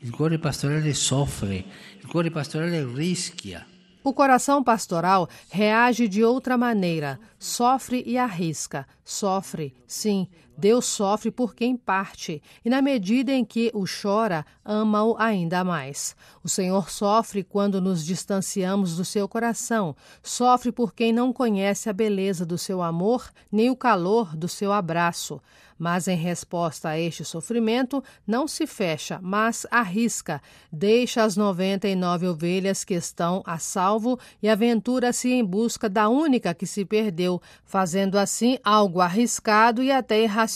Il 0.00 0.10
cuore 0.10 0.38
pastorale 0.38 0.94
soffre, 0.94 1.66
il 2.00 2.08
cuore 2.08 2.30
pastorale 2.30 2.86
rischia. 2.86 3.66
O 4.02 4.14
coração 4.14 4.64
pastoral 4.64 5.28
reage 5.50 6.08
de 6.08 6.24
outra 6.24 6.56
maneira, 6.56 7.20
sofre 7.38 8.02
e 8.06 8.16
arrisca. 8.16 8.86
Sofre, 9.04 9.74
sim, 9.86 10.26
Deus 10.58 10.86
sofre 10.86 11.30
por 11.30 11.54
quem 11.54 11.76
parte, 11.76 12.42
e 12.64 12.68
na 12.68 12.82
medida 12.82 13.30
em 13.30 13.44
que 13.44 13.70
o 13.72 13.84
chora, 13.84 14.44
ama-o 14.64 15.14
ainda 15.16 15.62
mais. 15.62 16.16
O 16.42 16.48
Senhor 16.48 16.90
sofre 16.90 17.44
quando 17.44 17.80
nos 17.80 18.04
distanciamos 18.04 18.96
do 18.96 19.04
seu 19.04 19.28
coração, 19.28 19.94
sofre 20.20 20.72
por 20.72 20.92
quem 20.92 21.12
não 21.12 21.32
conhece 21.32 21.88
a 21.88 21.92
beleza 21.92 22.44
do 22.44 22.58
seu 22.58 22.82
amor, 22.82 23.30
nem 23.52 23.70
o 23.70 23.76
calor 23.76 24.34
do 24.34 24.48
seu 24.48 24.72
abraço. 24.72 25.40
Mas 25.78 26.08
em 26.08 26.16
resposta 26.16 26.88
a 26.88 26.98
este 26.98 27.24
sofrimento, 27.24 28.02
não 28.26 28.48
se 28.48 28.66
fecha, 28.66 29.20
mas 29.22 29.64
arrisca, 29.70 30.42
deixa 30.72 31.22
as 31.22 31.36
noventa 31.36 31.86
e 31.86 31.94
nove 31.94 32.26
ovelhas 32.26 32.82
que 32.82 32.94
estão 32.94 33.44
a 33.46 33.60
salvo 33.60 34.18
e 34.42 34.48
aventura-se 34.48 35.30
em 35.30 35.44
busca 35.44 35.88
da 35.88 36.08
única 36.08 36.52
que 36.52 36.66
se 36.66 36.84
perdeu, 36.84 37.40
fazendo 37.64 38.18
assim 38.18 38.58
algo 38.64 39.00
arriscado 39.00 39.80
e 39.80 39.92
até 39.92 40.20
irracional, 40.20 40.47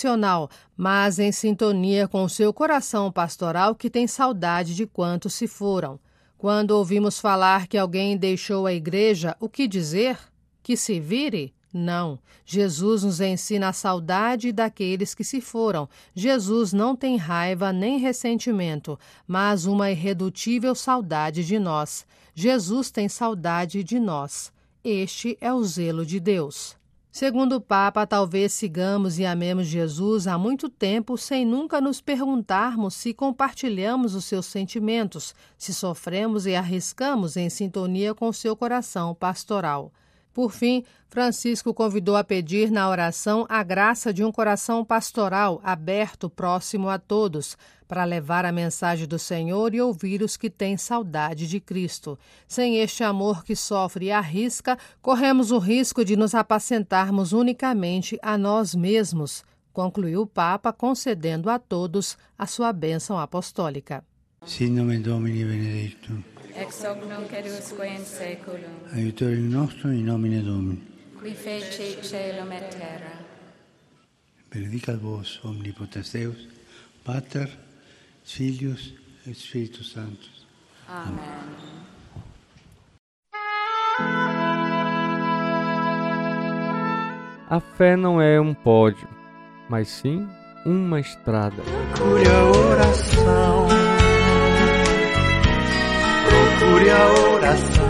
mas 0.76 1.18
em 1.18 1.31
sintonia 1.31 2.09
com 2.09 2.24
o 2.24 2.28
seu 2.28 2.52
coração 2.52 3.12
pastoral 3.12 3.74
que 3.74 3.90
tem 3.90 4.07
saudade 4.07 4.74
de 4.74 4.87
quantos 4.87 5.35
se 5.35 5.46
foram. 5.46 6.00
Quando 6.37 6.72
ouvimos 6.72 7.20
falar 7.20 7.68
que 7.68 7.78
alguém 7.78 8.16
deixou 8.16 8.66
a 8.66 8.72
igreja, 8.72 9.37
o 9.38 9.48
que 9.48 9.68
dizer? 9.68 10.18
Que 10.62 10.76
se 10.76 10.98
vire? 10.98 11.55
Não. 11.72 12.18
Jesus 12.44 13.02
nos 13.02 13.20
ensina 13.20 13.68
a 13.68 13.72
saudade 13.72 14.52
daqueles 14.52 15.14
que 15.14 15.24
se 15.24 15.40
foram. 15.40 15.88
Jesus 16.14 16.72
não 16.72 16.94
tem 16.94 17.16
raiva 17.16 17.72
nem 17.72 17.98
ressentimento, 17.98 18.98
mas 19.26 19.64
uma 19.64 19.90
irredutível 19.90 20.74
saudade 20.74 21.44
de 21.44 21.59
nós. 21.59 22.05
Jesus 22.35 22.90
tem 22.90 23.09
saudade 23.09 23.85
de 23.85 23.98
nós. 23.98 24.52
Este 24.85 25.38
é 25.40 25.52
o 25.52 25.62
zelo 25.62 26.05
de 26.05 26.18
Deus. 26.18 26.76
Segundo 27.12 27.57
o 27.57 27.61
Papa, 27.61 28.07
talvez 28.07 28.55
sigamos 28.55 29.18
e 29.18 29.27
amemos 29.27 29.66
Jesus 29.66 30.27
há 30.27 30.38
muito 30.38 30.66
tempo 30.70 31.18
sem 31.18 31.44
nunca 31.44 31.79
nos 31.79 32.01
perguntarmos 32.01 32.94
se 32.94 33.12
compartilhamos 33.12 34.14
os 34.14 34.25
seus 34.25 34.46
sentimentos, 34.46 35.35
se 35.59 35.75
sofremos 35.75 36.46
e 36.46 36.55
arriscamos 36.55 37.37
em 37.37 37.51
sintonia 37.51 38.14
com 38.14 38.33
seu 38.33 38.57
coração 38.57 39.14
pastoral. 39.14 39.92
Por 40.32 40.52
fim, 40.52 40.84
Francisco 41.08 41.74
convidou 41.74 42.16
a 42.16 42.24
pedir 42.24 42.70
na 42.70 42.88
oração 42.88 43.44
a 43.48 43.62
graça 43.62 44.14
de 44.14 44.24
um 44.24 44.32
coração 44.32 44.82
pastoral 44.82 45.60
aberto, 45.62 46.30
próximo 46.30 46.88
a 46.88 46.98
todos, 46.98 47.56
para 47.86 48.04
levar 48.04 48.46
a 48.46 48.52
mensagem 48.52 49.06
do 49.06 49.18
Senhor 49.18 49.74
e 49.74 49.80
ouvir 49.80 50.22
os 50.22 50.38
que 50.38 50.48
têm 50.48 50.78
saudade 50.78 51.46
de 51.46 51.60
Cristo. 51.60 52.18
Sem 52.48 52.78
este 52.78 53.04
amor 53.04 53.44
que 53.44 53.54
sofre 53.54 54.06
e 54.06 54.10
arrisca, 54.10 54.78
corremos 55.02 55.50
o 55.50 55.58
risco 55.58 56.02
de 56.02 56.16
nos 56.16 56.34
apacentarmos 56.34 57.34
unicamente 57.34 58.18
a 58.22 58.38
nós 58.38 58.74
mesmos, 58.74 59.44
concluiu 59.72 60.22
o 60.22 60.26
Papa, 60.26 60.72
concedendo 60.72 61.50
a 61.50 61.58
todos 61.58 62.16
a 62.38 62.46
sua 62.46 62.72
bênção 62.72 63.18
apostólica. 63.18 64.02
Sin 64.44 64.70
nome 64.70 64.98
Domini 64.98 65.44
benedictum. 65.44 66.31
Ex 66.56 66.84
hoc 66.84 67.04
nunc 67.08 67.32
et 67.32 67.46
usque 67.46 67.86
in 67.86 68.04
seculum. 68.04 68.76
Aiutorium 68.94 69.50
nostrum 69.50 69.92
in 69.92 70.04
nomine 70.04 70.42
Domini. 70.42 70.82
Qui 71.18 71.34
feci 71.34 71.96
caelum 72.00 72.52
et 72.52 72.68
terra. 72.70 73.20
Benedicat 74.50 75.00
vos 75.00 75.40
omnipotens 75.44 76.12
Deus, 76.12 76.48
Pater, 77.04 77.48
Filius 78.24 78.92
et 79.26 79.34
Spiritus 79.34 79.92
Sanctus. 79.92 80.46
Amen. 80.88 81.82
A 87.48 87.60
fé 87.60 87.96
não 87.96 88.20
é 88.20 88.40
um 88.40 88.54
pódio, 88.54 89.06
mas 89.68 89.88
sim 89.88 90.26
uma 90.64 91.00
estrada. 91.00 91.62
Procure 91.92 92.28
a 92.28 92.44
oração. 92.50 93.81
Procure 96.82 96.90
a 96.90 97.12
oração. 97.30 97.84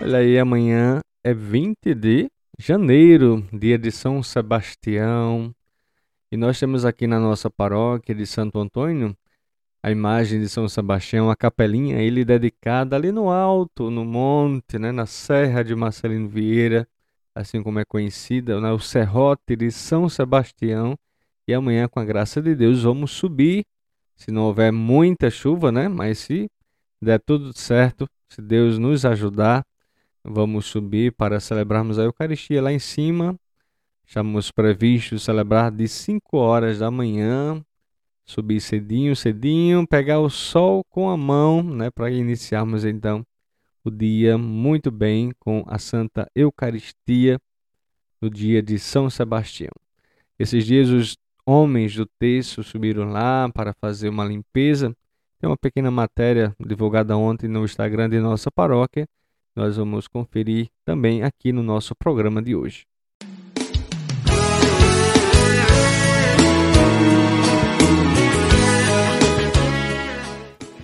Olha 0.00 0.18
aí, 0.18 0.38
amanhã 0.38 1.00
é 1.22 1.34
20 1.34 1.94
de 1.94 2.30
janeiro, 2.58 3.46
dia 3.52 3.76
de 3.76 3.90
São 3.90 4.22
Sebastião. 4.22 5.54
E 6.32 6.36
nós 6.38 6.58
temos 6.58 6.86
aqui 6.86 7.06
na 7.06 7.20
nossa 7.20 7.50
paróquia 7.50 8.14
de 8.14 8.24
Santo 8.24 8.58
Antônio 8.58 9.14
a 9.82 9.90
imagem 9.90 10.40
de 10.40 10.48
São 10.48 10.68
Sebastião, 10.68 11.30
a 11.30 11.36
capelinha, 11.36 11.98
ele 11.98 12.24
dedicada 12.24 12.96
ali 12.96 13.12
no 13.12 13.30
alto, 13.30 13.90
no 13.90 14.04
monte, 14.04 14.78
né, 14.78 14.90
na 14.90 15.06
Serra 15.06 15.62
de 15.62 15.74
Marcelino 15.74 16.28
Vieira, 16.28 16.88
assim 17.34 17.62
como 17.62 17.78
é 17.78 17.84
conhecida, 17.84 18.60
né, 18.60 18.72
o 18.72 18.78
Serrote 18.78 19.54
de 19.54 19.70
São 19.70 20.08
Sebastião. 20.08 20.98
E 21.48 21.54
amanhã, 21.54 21.88
com 21.88 21.98
a 21.98 22.04
graça 22.04 22.42
de 22.42 22.54
Deus, 22.54 22.82
vamos 22.82 23.10
subir, 23.10 23.64
se 24.14 24.30
não 24.30 24.42
houver 24.42 24.70
muita 24.70 25.30
chuva, 25.30 25.72
né, 25.72 25.88
mas 25.88 26.18
se 26.18 26.50
der 27.00 27.18
tudo 27.18 27.56
certo, 27.56 28.06
se 28.28 28.42
Deus 28.42 28.78
nos 28.78 29.06
ajudar, 29.06 29.64
vamos 30.22 30.66
subir 30.66 31.10
para 31.12 31.40
celebrarmos 31.40 31.98
a 31.98 32.02
Eucaristia 32.02 32.60
lá 32.60 32.70
em 32.70 32.78
cima. 32.78 33.34
Estamos 34.06 34.50
previstos 34.50 35.22
celebrar 35.22 35.70
de 35.70 35.88
5 35.88 36.36
horas 36.36 36.80
da 36.80 36.90
manhã 36.90 37.64
subir 38.26 38.60
cedinho, 38.60 39.16
cedinho, 39.16 39.86
pegar 39.86 40.20
o 40.20 40.28
sol 40.28 40.84
com 40.90 41.08
a 41.08 41.16
mão, 41.16 41.62
né, 41.62 41.90
para 41.90 42.10
iniciarmos 42.10 42.84
então 42.84 43.24
o 43.82 43.90
dia 43.90 44.36
muito 44.36 44.90
bem 44.90 45.32
com 45.38 45.64
a 45.66 45.78
Santa 45.78 46.30
Eucaristia 46.34 47.40
no 48.20 48.28
dia 48.28 48.62
de 48.62 48.78
São 48.78 49.08
Sebastião. 49.08 49.72
Esses 50.38 50.66
dias 50.66 50.90
os 50.90 51.16
homens 51.48 51.94
do 51.94 52.04
texto 52.04 52.62
subiram 52.62 53.10
lá 53.10 53.50
para 53.54 53.72
fazer 53.72 54.10
uma 54.10 54.22
limpeza. 54.22 54.94
Tem 55.40 55.48
uma 55.48 55.56
pequena 55.56 55.90
matéria 55.90 56.54
divulgada 56.60 57.16
ontem 57.16 57.48
no 57.48 57.64
Instagram 57.64 58.10
de 58.10 58.20
nossa 58.20 58.50
paróquia. 58.50 59.08
Nós 59.56 59.78
vamos 59.78 60.06
conferir 60.06 60.68
também 60.84 61.22
aqui 61.22 61.50
no 61.50 61.62
nosso 61.62 61.94
programa 61.96 62.42
de 62.42 62.54
hoje. 62.54 62.84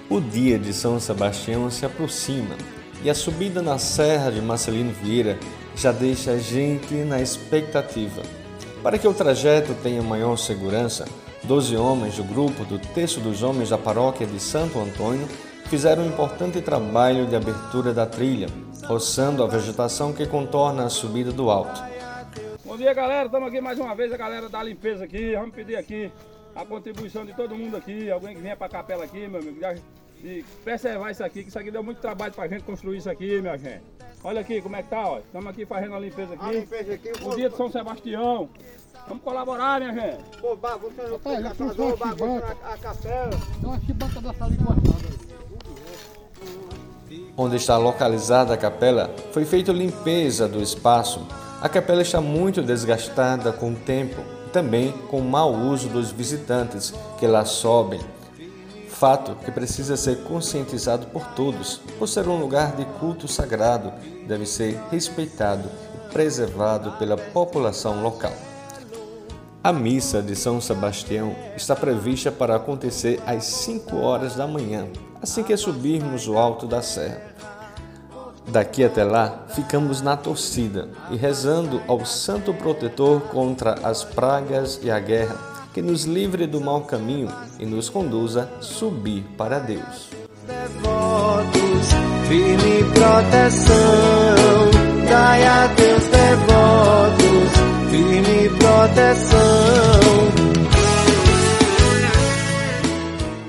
O 0.09 0.18
dia 0.18 0.59
de 0.59 0.72
São 0.72 0.98
Sebastião 0.98 1.68
se 1.68 1.85
aproxima 1.85 2.57
e 3.03 3.11
a 3.11 3.14
subida 3.14 3.61
na 3.61 3.77
Serra 3.77 4.31
de 4.31 4.40
Marcelino 4.40 4.92
Vieira 4.92 5.38
já 5.77 5.92
deixa 5.92 6.31
a 6.31 6.38
gente 6.38 6.94
na 6.94 7.20
expectativa. 7.20 8.22
Para 8.84 8.98
que 8.98 9.08
o 9.08 9.14
trajeto 9.14 9.72
tenha 9.82 10.02
maior 10.02 10.36
segurança, 10.36 11.06
doze 11.42 11.74
homens 11.74 12.18
do 12.18 12.22
grupo 12.22 12.66
do 12.66 12.78
Terço 12.78 13.18
dos 13.18 13.42
Homens 13.42 13.70
da 13.70 13.78
Paróquia 13.78 14.26
de 14.26 14.38
Santo 14.38 14.78
Antônio 14.78 15.26
fizeram 15.70 16.02
um 16.02 16.08
importante 16.08 16.60
trabalho 16.60 17.26
de 17.26 17.34
abertura 17.34 17.94
da 17.94 18.04
trilha, 18.04 18.46
roçando 18.84 19.42
a 19.42 19.46
vegetação 19.46 20.12
que 20.12 20.26
contorna 20.26 20.84
a 20.84 20.90
subida 20.90 21.32
do 21.32 21.48
alto. 21.48 21.82
Bom 22.62 22.76
dia, 22.76 22.92
galera. 22.92 23.24
Estamos 23.24 23.48
aqui 23.48 23.58
mais 23.58 23.78
uma 23.78 23.94
vez, 23.94 24.12
a 24.12 24.18
galera 24.18 24.50
da 24.50 24.62
limpeza 24.62 25.06
aqui. 25.06 25.34
Vamos 25.34 25.54
pedir 25.54 25.76
aqui 25.76 26.12
a 26.54 26.62
contribuição 26.66 27.24
de 27.24 27.32
todo 27.32 27.56
mundo 27.56 27.78
aqui, 27.78 28.10
alguém 28.10 28.36
que 28.36 28.42
venha 28.42 28.54
para 28.54 28.66
a 28.66 28.70
capela 28.70 29.04
aqui, 29.04 29.26
meu 29.26 29.40
amigo, 29.40 29.60
de 30.24 30.42
preservar 30.64 31.10
isso 31.10 31.22
aqui, 31.22 31.42
que 31.42 31.50
isso 31.50 31.58
aqui 31.58 31.70
deu 31.70 31.82
muito 31.82 32.00
trabalho 32.00 32.32
pra 32.32 32.48
gente 32.48 32.64
construir 32.64 32.96
isso 32.96 33.10
aqui, 33.10 33.42
minha 33.42 33.58
gente. 33.58 33.82
Olha 34.22 34.40
aqui 34.40 34.62
como 34.62 34.74
é 34.74 34.82
que 34.82 34.88
tá, 34.88 35.06
ó. 35.06 35.18
Estamos 35.18 35.50
aqui 35.50 35.66
fazendo 35.66 35.94
a 35.94 36.00
limpeza 36.00 36.32
aqui. 36.32 36.44
A 36.44 36.50
limpeza 36.50 36.94
aqui 36.94 37.12
o 37.22 37.37
dia 37.37 37.50
de 37.50 37.56
São 37.56 37.70
Sebastião. 37.70 38.48
Vamos 39.06 39.22
colaborar, 39.22 39.78
minha 39.80 39.92
gente. 39.92 40.24
Pô, 40.40 40.56
bagunçando 40.56 41.18
tá, 41.18 41.30
o 41.30 41.96
bagunçando 41.98 42.44
a, 42.64 42.78
capela. 42.78 43.30
Então 43.58 43.74
aqui 43.74 43.92
bota 43.92 44.20
dessa 44.22 44.44
ali 44.46 44.56
Onde 47.37 47.56
está 47.56 47.76
localizada 47.76 48.54
a 48.54 48.56
capela, 48.56 49.14
foi 49.30 49.44
feita 49.44 49.72
limpeza 49.72 50.48
do 50.48 50.62
espaço. 50.62 51.26
A 51.60 51.68
capela 51.68 52.00
está 52.00 52.20
muito 52.22 52.62
desgastada 52.62 53.52
com 53.52 53.72
o 53.72 53.74
tempo 53.74 54.22
e 54.46 54.50
também 54.50 54.92
com 55.10 55.18
o 55.18 55.24
mau 55.24 55.52
uso 55.52 55.90
dos 55.90 56.10
visitantes 56.10 56.94
que 57.18 57.26
lá 57.26 57.44
sobem 57.44 58.00
fato 58.94 59.35
que 59.44 59.50
precisa 59.50 59.96
ser 59.96 60.22
conscientizado 60.22 61.07
por 61.09 61.26
todos, 61.35 61.80
por 61.98 62.09
ser 62.09 62.28
um 62.28 62.38
lugar 62.38 62.76
de 62.76 62.85
culto 62.98 63.26
sagrado, 63.26 63.92
deve 64.26 64.46
ser 64.46 64.80
respeitado 64.90 65.68
e 65.94 66.12
preservado 66.12 66.92
pela 66.92 67.16
população 67.16 68.02
local. 68.02 68.33
A 69.62 69.72
missa 69.72 70.22
de 70.22 70.37
São 70.37 70.61
Sebastião 70.61 71.35
está 71.57 71.74
prevista 71.74 72.30
para 72.30 72.57
acontecer 72.57 73.20
às 73.26 73.44
5 73.44 73.96
horas 73.96 74.37
da 74.37 74.46
manhã, 74.46 74.87
assim 75.20 75.42
que 75.42 75.57
subirmos 75.57 76.28
o 76.28 76.38
alto 76.38 76.66
da 76.66 76.83
serra. 76.83 77.35
Daqui 78.46 78.85
até 78.85 79.02
lá, 79.02 79.46
ficamos 79.48 80.02
na 80.02 80.16
torcida 80.16 80.90
e 81.11 81.16
rezando 81.16 81.83
ao 81.88 82.04
Santo 82.04 82.52
Protetor 82.52 83.22
contra 83.22 83.72
as 83.83 84.04
pragas 84.04 84.78
e 84.83 84.90
a 84.90 85.00
guerra 85.00 85.53
que 85.74 85.82
nos 85.82 86.04
livre 86.04 86.46
do 86.46 86.60
mau 86.60 86.82
caminho 86.82 87.28
e 87.58 87.66
nos 87.66 87.90
conduza 87.90 88.48
a 88.58 88.62
subir 88.62 89.24
para 89.37 89.58
Deus. 89.58 90.08
Devotos, 90.46 91.88
firme 92.28 92.84
proteção, 92.94 93.74
dai 95.08 95.44
a 95.44 95.66
Deus 95.66 96.04
devotos, 96.04 97.50
firme 97.90 98.48
proteção. 98.56 99.40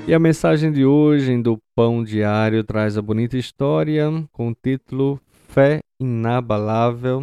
E 0.08 0.12
a 0.12 0.18
mensagem 0.18 0.72
de 0.72 0.84
hoje 0.84 1.40
do 1.40 1.60
Pão 1.76 2.02
Diário 2.02 2.64
traz 2.64 2.98
a 2.98 3.02
bonita 3.02 3.38
história 3.38 4.10
com 4.32 4.48
o 4.48 4.54
título 4.54 5.20
Fé 5.48 5.78
Inabalável, 6.00 7.22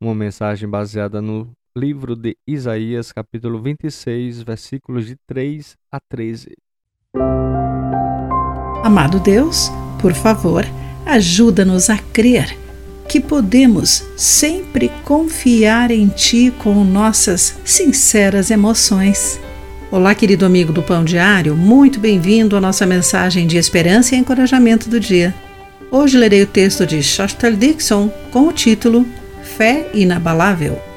uma 0.00 0.14
mensagem 0.14 0.68
baseada 0.68 1.22
no 1.22 1.48
livro 1.76 2.14
de 2.14 2.36
Isaías, 2.46 3.10
capítulo 3.10 3.60
26, 3.60 4.42
versículos 4.42 5.06
de 5.06 5.16
3 5.26 5.76
a 5.90 5.98
13. 5.98 6.56
Amado 8.84 9.18
Deus, 9.18 9.72
por 10.00 10.14
favor, 10.14 10.64
ajuda-nos 11.04 11.90
a 11.90 11.98
crer 11.98 12.56
que 13.08 13.20
podemos 13.20 14.04
sempre 14.16 14.88
confiar 15.04 15.90
em 15.90 16.06
Ti 16.08 16.52
com 16.62 16.84
nossas 16.84 17.58
sinceras 17.64 18.52
emoções. 18.52 19.40
Olá, 19.90 20.14
querido 20.14 20.46
amigo 20.46 20.72
do 20.72 20.82
Pão 20.82 21.04
Diário, 21.04 21.56
muito 21.56 21.98
bem-vindo 21.98 22.56
à 22.56 22.60
nossa 22.60 22.86
mensagem 22.86 23.48
de 23.48 23.56
esperança 23.56 24.14
e 24.14 24.18
encorajamento 24.18 24.88
do 24.88 25.00
dia. 25.00 25.34
Hoje 25.90 26.16
lerei 26.16 26.42
o 26.42 26.46
texto 26.46 26.86
de 26.86 27.02
Shostel 27.02 27.56
Dixon 27.56 28.08
com 28.30 28.46
o 28.46 28.52
título 28.52 29.04
Fé 29.42 29.90
Inabalável. 29.92 30.93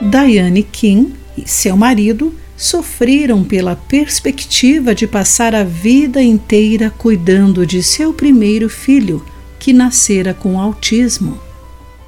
Diane 0.00 0.62
King 0.62 1.14
e 1.36 1.48
seu 1.48 1.76
marido 1.76 2.34
sofreram 2.56 3.44
pela 3.44 3.76
perspectiva 3.76 4.94
de 4.94 5.06
passar 5.06 5.54
a 5.54 5.62
vida 5.62 6.22
inteira 6.22 6.90
cuidando 6.90 7.66
de 7.66 7.82
seu 7.82 8.12
primeiro 8.12 8.68
filho, 8.68 9.24
que 9.58 9.72
nascera 9.72 10.32
com 10.32 10.58
autismo. 10.58 11.38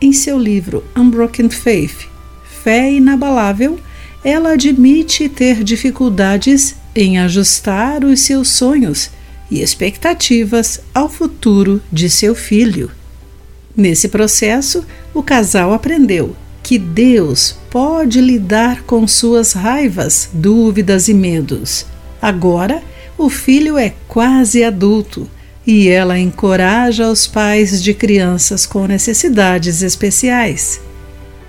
Em 0.01 0.13
seu 0.13 0.39
livro 0.39 0.83
Unbroken 0.97 1.51
Faith 1.51 2.09
Fé 2.63 2.93
Inabalável, 2.93 3.79
ela 4.25 4.53
admite 4.53 5.29
ter 5.29 5.63
dificuldades 5.63 6.77
em 6.95 7.19
ajustar 7.19 8.05
os 8.05 8.21
seus 8.21 8.49
sonhos 8.49 9.11
e 9.51 9.61
expectativas 9.61 10.81
ao 10.95 11.09
futuro 11.09 11.83
de 11.93 12.09
seu 12.09 12.35
filho. 12.35 12.91
Nesse 13.77 14.09
processo, 14.09 14.85
o 15.13 15.23
casal 15.23 15.73
aprendeu 15.73 16.37
que 16.63 16.79
Deus 16.79 17.57
pode 17.73 18.21
lidar 18.21 18.83
com 18.83 19.09
suas 19.09 19.55
raivas, 19.55 20.29
dúvidas 20.31 21.09
e 21.09 21.15
medos. 21.15 21.87
Agora, 22.21 22.83
o 23.17 23.31
filho 23.31 23.79
é 23.79 23.95
quase 24.07 24.63
adulto 24.63 25.27
e 25.67 25.89
ela 25.89 26.19
encoraja 26.19 27.09
os 27.09 27.27
pais 27.27 27.83
de 27.83 27.95
crianças 27.95 28.67
com 28.67 28.87
necessidades 28.87 29.81
especiais. 29.81 30.83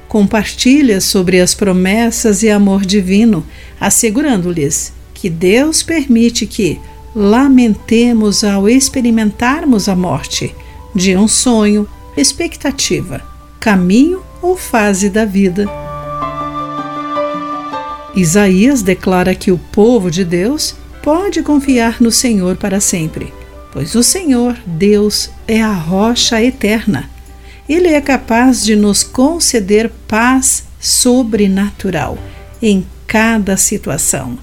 Compartilha 0.08 1.02
sobre 1.02 1.42
as 1.42 1.54
promessas 1.54 2.42
e 2.42 2.50
amor 2.50 2.86
divino, 2.86 3.46
assegurando-lhes 3.78 4.94
que 5.14 5.30
Deus 5.30 5.84
permite 5.84 6.46
que 6.46 6.80
lamentemos 7.14 8.46
ao 8.46 8.70
experimentarmos 8.70 9.90
a 9.90 9.96
morte 9.96 10.56
de 10.96 11.18
um 11.18 11.28
sonho, 11.28 11.86
expectativa, 12.16 13.22
caminho 13.60 14.22
ou 14.42 14.56
fase 14.56 15.10
da 15.10 15.26
vida. 15.26 15.83
Isaías 18.16 18.82
declara 18.82 19.34
que 19.34 19.52
o 19.52 19.58
povo 19.58 20.12
de 20.12 20.24
Deus 20.24 20.76
pode 21.02 21.42
confiar 21.42 22.00
no 22.00 22.12
Senhor 22.12 22.56
para 22.56 22.80
sempre, 22.80 23.34
pois 23.72 23.96
o 23.96 24.04
Senhor, 24.04 24.56
Deus, 24.66 25.30
é 25.48 25.62
a 25.62 25.74
rocha 25.74 26.42
eterna. 26.42 27.10
Ele 27.68 27.88
é 27.88 28.00
capaz 28.00 28.64
de 28.64 28.76
nos 28.76 29.04
conceder 29.04 29.92
paz 30.08 30.66
sobrenatural 30.80 32.18
em 32.62 32.86
cada 33.08 33.58
situação. 33.58 34.38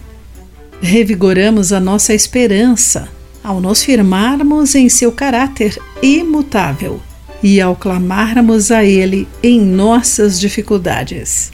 Revigoramos 0.81 1.73
a 1.73 1.79
nossa 1.79 2.15
esperança 2.15 3.09
ao 3.43 3.61
nos 3.61 3.83
firmarmos 3.83 4.75
em 4.75 4.89
seu 4.89 5.13
caráter 5.13 5.79
imutável 6.03 7.01
e 7.43 7.61
ao 7.61 7.77
clamarmos 7.77 8.71
a 8.71 8.85
Ele 8.85 9.29
em 9.43 9.61
nossas 9.61 10.41
dificuldades. 10.41 11.53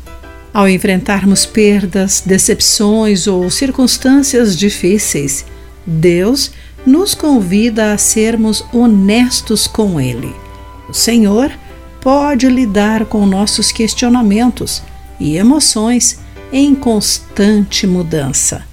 Ao 0.56 0.66
enfrentarmos 0.66 1.44
perdas, 1.44 2.22
decepções 2.24 3.26
ou 3.26 3.50
circunstâncias 3.50 4.56
difíceis, 4.56 5.44
Deus 5.84 6.50
nos 6.86 7.14
convida 7.14 7.92
a 7.92 7.98
sermos 7.98 8.64
honestos 8.72 9.66
com 9.66 10.00
Ele. 10.00 10.34
O 10.88 10.94
Senhor 10.94 11.52
pode 12.00 12.48
lidar 12.48 13.04
com 13.04 13.26
nossos 13.26 13.70
questionamentos 13.70 14.82
e 15.20 15.36
emoções 15.36 16.18
em 16.50 16.74
constante 16.74 17.86
mudança. 17.86 18.64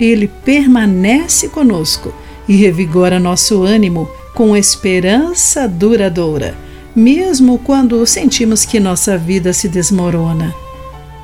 Ele 0.00 0.26
permanece 0.26 1.48
conosco 1.48 2.12
e 2.48 2.56
revigora 2.56 3.20
nosso 3.20 3.62
ânimo 3.62 4.10
com 4.34 4.56
esperança 4.56 5.68
duradoura, 5.68 6.56
mesmo 6.96 7.60
quando 7.60 8.04
sentimos 8.04 8.64
que 8.64 8.80
nossa 8.80 9.16
vida 9.16 9.52
se 9.52 9.68
desmorona. 9.68 10.65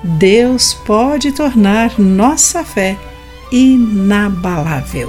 Deus 0.05 0.75
pode 0.75 1.31
tornar 1.31 1.97
nossa 1.97 2.65
fé 2.65 2.99
inabalável. 3.53 5.09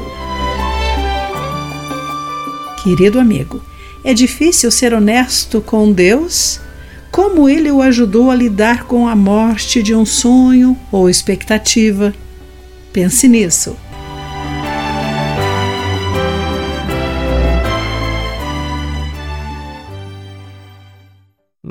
Querido 2.84 3.20
amigo, 3.20 3.60
é 4.04 4.14
difícil 4.14 4.70
ser 4.70 4.94
honesto 4.94 5.62
com 5.62 5.92
Deus? 5.92 6.60
Como 7.12 7.50
ele 7.50 7.72
o 7.72 7.82
ajudou 7.82 8.30
a 8.30 8.36
lidar 8.36 8.84
com 8.84 9.08
a 9.08 9.16
morte 9.16 9.82
de 9.82 9.96
um 9.96 10.06
sonho 10.06 10.78
ou 10.92 11.10
expectativa? 11.10 12.14
Pense 12.92 13.28
nisso. 13.28 13.76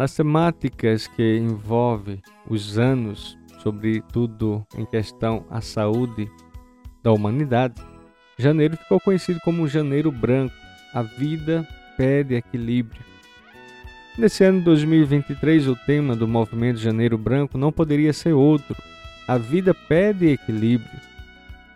Nas 0.02 0.16
temáticas 0.16 1.06
que 1.06 1.38
envolvem 1.38 2.20
os 2.50 2.76
anos, 2.76 3.38
sobretudo 3.62 4.66
em 4.76 4.84
questão 4.84 5.46
à 5.48 5.60
saúde 5.60 6.28
da 7.04 7.12
humanidade, 7.12 7.80
janeiro 8.36 8.76
ficou 8.76 8.98
conhecido 8.98 9.38
como 9.44 9.68
Janeiro 9.68 10.10
Branco. 10.10 10.52
A 10.92 11.02
vida 11.02 11.64
pede 11.96 12.34
equilíbrio. 12.34 13.00
Nesse 14.18 14.42
ano 14.42 14.58
de 14.58 14.64
2023, 14.64 15.68
o 15.68 15.76
tema 15.76 16.16
do 16.16 16.26
movimento 16.26 16.80
Janeiro 16.80 17.16
Branco 17.16 17.56
não 17.56 17.70
poderia 17.70 18.12
ser 18.12 18.32
outro. 18.32 18.74
A 19.28 19.38
vida 19.38 19.72
pede 19.72 20.26
equilíbrio. 20.26 21.00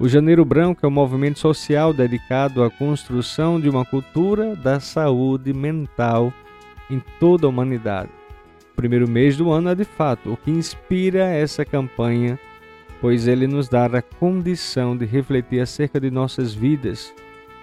O 0.01 0.09
Janeiro 0.09 0.45
Branco 0.45 0.85
é 0.85 0.89
um 0.89 0.91
movimento 0.91 1.39
social 1.39 1.93
dedicado 1.93 2.65
à 2.65 2.71
construção 2.73 3.61
de 3.61 3.69
uma 3.69 3.85
cultura 3.85 4.57
da 4.57 4.81
saúde 4.81 5.55
mental 5.55 6.33
em 6.91 7.03
toda 7.19 7.47
a 7.47 7.49
humanidade. 7.49 8.11
O 8.73 8.77
primeiro 8.77 9.09
mês 9.09 9.37
do 9.37 9.51
ano 9.51 9.71
é 9.71 9.75
de 9.75 9.85
fato 9.85 10.33
o 10.33 10.37
que 10.37 10.51
inspira 10.51 11.25
essa 11.25 11.65
campanha, 11.65 12.39
pois 13.01 13.27
ele 13.27 13.47
nos 13.47 13.69
dá 13.69 13.87
a 13.87 14.03
condição 14.03 14.97
de 14.97 15.05
refletir 15.05 15.61
acerca 15.61 15.99
de 15.99 16.11
nossas 16.11 16.55
vidas, 16.55 17.15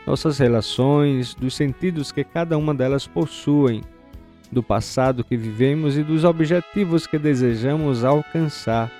nossas 0.06 0.40
relações, 0.40 1.34
dos 1.34 1.56
sentidos 1.56 2.12
que 2.12 2.24
cada 2.24 2.58
uma 2.58 2.74
delas 2.74 3.08
possuem, 3.08 3.82
do 4.52 4.62
passado 4.62 5.24
que 5.24 5.36
vivemos 5.36 5.98
e 5.98 6.04
dos 6.04 6.24
objetivos 6.24 7.08
que 7.08 7.18
desejamos 7.18 8.04
alcançar 8.04 8.92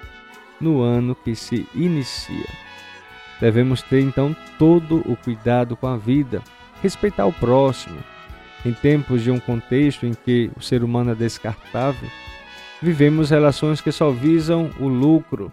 no 0.60 0.82
ano 0.82 1.16
que 1.16 1.36
se 1.36 1.68
inicia. 1.76 2.48
Devemos 3.40 3.82
ter 3.82 4.02
então 4.02 4.36
todo 4.58 4.98
o 5.06 5.18
cuidado 5.18 5.76
com 5.76 5.88
a 5.88 5.98
vida, 5.98 6.42
respeitar 6.82 7.26
o 7.26 7.34
próximo, 7.34 7.98
em 8.66 8.74
tempos 8.74 9.22
de 9.22 9.32
um 9.32 9.40
contexto 9.40 10.06
em 10.06 10.14
que 10.14 10.50
o 10.58 10.62
ser 10.62 10.84
humano 10.84 11.12
é 11.12 11.16
descartável, 11.16 12.10
vivemos 12.82 13.30
relações 13.30 13.82
que 13.82 13.92
só 13.92 14.12
visam 14.12 14.70
o 14.80 14.88
lucro. 14.88 15.52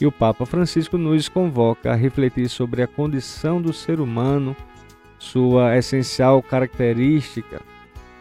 E 0.00 0.06
o 0.06 0.12
Papa 0.12 0.46
Francisco 0.46 0.96
nos 0.96 1.28
convoca 1.28 1.90
a 1.90 1.96
refletir 1.96 2.48
sobre 2.48 2.82
a 2.82 2.86
condição 2.86 3.60
do 3.60 3.72
ser 3.72 3.98
humano, 3.98 4.54
sua 5.18 5.76
essencial 5.76 6.40
característica, 6.40 7.60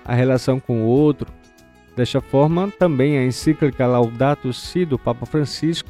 a 0.03 0.15
relação 0.15 0.59
com 0.59 0.81
o 0.81 0.87
outro. 0.87 1.31
Desta 1.95 2.19
forma, 2.19 2.71
também 2.79 3.17
a 3.17 3.25
encíclica 3.25 3.85
Laudato 3.85 4.51
Si 4.53 4.85
do 4.85 4.97
Papa 4.97 5.27
Francisco 5.27 5.89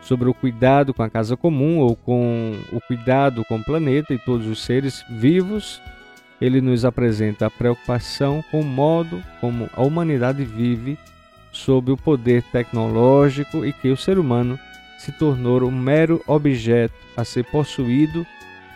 sobre 0.00 0.28
o 0.28 0.34
cuidado 0.34 0.92
com 0.92 1.02
a 1.02 1.10
casa 1.10 1.36
comum 1.36 1.78
ou 1.78 1.96
com 1.96 2.54
o 2.72 2.80
cuidado 2.82 3.44
com 3.46 3.56
o 3.56 3.64
planeta 3.64 4.12
e 4.12 4.18
todos 4.18 4.46
os 4.46 4.62
seres 4.62 5.02
vivos 5.08 5.80
ele 6.40 6.60
nos 6.60 6.84
apresenta 6.84 7.46
a 7.46 7.50
preocupação 7.50 8.44
com 8.50 8.60
o 8.60 8.64
modo 8.64 9.22
como 9.40 9.68
a 9.72 9.82
humanidade 9.82 10.44
vive 10.44 10.98
sob 11.52 11.92
o 11.92 11.96
poder 11.96 12.42
tecnológico 12.44 13.64
e 13.64 13.72
que 13.72 13.88
o 13.90 13.96
ser 13.96 14.18
humano 14.18 14.58
se 14.98 15.12
tornou 15.12 15.64
um 15.64 15.70
mero 15.70 16.22
objeto 16.26 16.94
a 17.16 17.24
ser 17.24 17.44
possuído, 17.44 18.26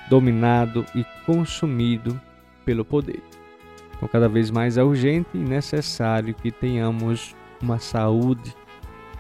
dominado 0.09 0.85
e 0.95 1.05
consumido 1.25 2.21
pelo 2.65 2.85
poder. 2.85 3.23
Então, 3.97 4.09
cada 4.09 4.29
vez 4.29 4.51
mais 4.51 4.77
é 4.77 4.83
urgente 4.83 5.31
e 5.35 5.39
necessário 5.39 6.35
que 6.35 6.53
tenhamos 6.53 7.35
uma 7.61 7.79
saúde 7.79 8.55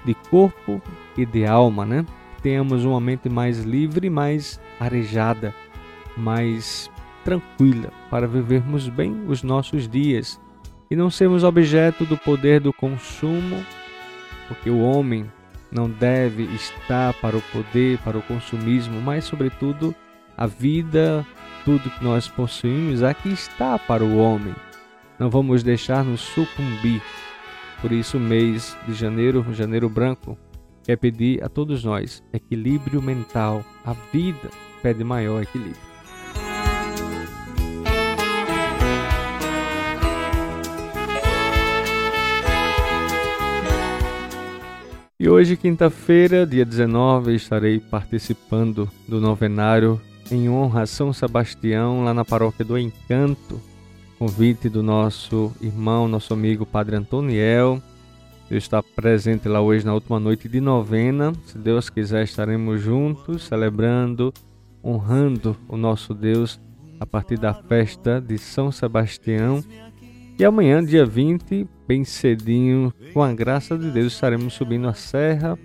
de 0.05 0.15
corpo 0.15 0.81
e 1.17 1.27
de 1.27 1.45
alma, 1.45 1.85
né? 1.85 2.07
Tenhamos 2.43 2.85
uma 2.85 3.01
mente 3.01 3.29
mais 3.29 3.65
livre, 3.65 4.09
mais 4.09 4.61
arejada, 4.79 5.53
mais 6.17 6.89
tranquila 7.29 7.93
para 8.11 8.27
vivermos 8.27 8.89
bem 8.89 9.27
os 9.29 9.43
nossos 9.43 9.87
dias 9.87 10.41
e 10.91 10.97
não 10.97 11.11
sermos 11.11 11.45
objeto 11.45 12.07
do 12.07 12.17
poder 12.17 12.59
do 12.59 12.73
consumo, 12.73 13.63
porque 14.49 14.71
o 14.71 14.81
homem 14.81 15.31
não 15.71 15.91
deve 15.91 16.45
estar 16.45 17.13
para 17.21 17.37
o 17.37 17.43
poder, 17.53 17.99
para 17.99 18.17
o 18.17 18.23
consumismo, 18.23 18.99
mas, 19.03 19.25
sobretudo, 19.25 19.95
a 20.35 20.47
vida, 20.47 21.27
tudo 21.67 21.91
que 21.91 22.03
nós 22.03 22.27
possuímos, 22.27 23.03
aqui 23.03 23.29
está 23.29 23.79
para 23.79 24.03
o 24.03 24.17
homem. 24.17 24.55
Não 25.19 25.29
vamos 25.29 25.63
deixar 25.63 26.03
nos 26.03 26.21
sucumbir. 26.21 27.03
Por 27.83 27.93
isso, 27.93 28.19
mês 28.19 28.75
de 28.87 28.95
janeiro, 28.95 29.45
janeiro 29.53 29.91
branco, 29.91 30.39
quer 30.83 30.97
pedir 30.97 31.45
a 31.45 31.51
todos 31.51 31.85
nós 31.85 32.25
equilíbrio 32.33 33.03
mental. 33.03 33.63
A 33.85 33.93
vida 33.93 34.49
pede 34.83 35.05
maior 35.05 35.43
equilíbrio. 35.43 35.88
E 45.21 45.29
hoje, 45.29 45.57
quinta-feira, 45.57 46.47
dia 46.47 46.65
19, 46.65 47.35
estarei 47.35 47.81
participando 47.81 48.89
do 49.09 49.21
novenário 49.21 50.01
em 50.31 50.49
honra 50.49 50.83
a 50.83 50.87
São 50.87 51.13
Sebastião, 51.13 52.05
lá 52.05 52.15
na 52.15 52.25
paróquia 52.25 52.65
do 52.65 52.79
Encanto. 52.79 53.61
Convite 54.17 54.69
do 54.69 54.81
nosso 54.81 55.53
irmão, 55.61 56.07
nosso 56.07 56.33
amigo 56.33 56.65
Padre 56.65 56.95
Antoniel. 56.95 57.83
Eu 58.49 58.59
estou 58.59 58.81
presente 58.81 59.49
lá 59.49 59.61
hoje 59.61 59.85
na 59.85 59.93
última 59.93 60.21
noite 60.21 60.49
de 60.49 60.61
novena. 60.61 61.33
Se 61.47 61.59
Deus 61.59 61.91
quiser, 61.91 62.23
estaremos 62.23 62.81
juntos, 62.81 63.43
celebrando, 63.43 64.33
honrando 64.85 65.57
o 65.67 65.77
nosso 65.77 66.15
Deus 66.15 66.61
a 67.01 67.05
partir 67.05 67.39
da 67.41 67.53
festa 67.53 68.21
de 68.21 68.39
São 68.39 68.71
Sebastião. 68.71 69.65
E 70.39 70.45
amanhã, 70.45 70.85
dia 70.85 71.05
20, 71.05 71.67
bem 71.89 72.05
cedinho, 72.05 72.95
com 73.13 73.21
a 73.21 73.33
graça 73.33 73.77
de 73.77 73.91
Deus, 73.91 74.13
estaremos 74.13 74.55
subindo 74.55 74.87
a 74.87 74.95
serra 74.95 75.59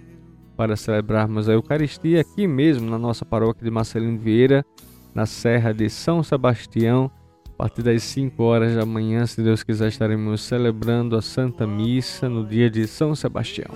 para 0.57 0.75
celebrarmos 0.75 1.47
a 1.47 1.53
Eucaristia 1.53 2.21
aqui 2.21 2.47
mesmo 2.47 2.89
na 2.89 2.97
nossa 2.97 3.23
paróquia 3.23 3.63
de 3.63 3.69
Marcelino 3.69 4.17
Vieira, 4.17 4.65
na 5.13 5.27
Serra 5.27 5.71
de 5.71 5.88
São 5.91 6.23
Sebastião. 6.23 7.12
A 7.49 7.55
partir 7.55 7.83
das 7.83 8.01
5 8.01 8.41
horas 8.41 8.75
da 8.75 8.83
manhã, 8.83 9.27
se 9.27 9.43
Deus 9.43 9.62
quiser, 9.62 9.89
estaremos 9.89 10.41
celebrando 10.41 11.15
a 11.15 11.21
Santa 11.21 11.67
Missa 11.67 12.27
no 12.27 12.43
dia 12.43 12.67
de 12.67 12.88
São 12.88 13.13
Sebastião. 13.13 13.67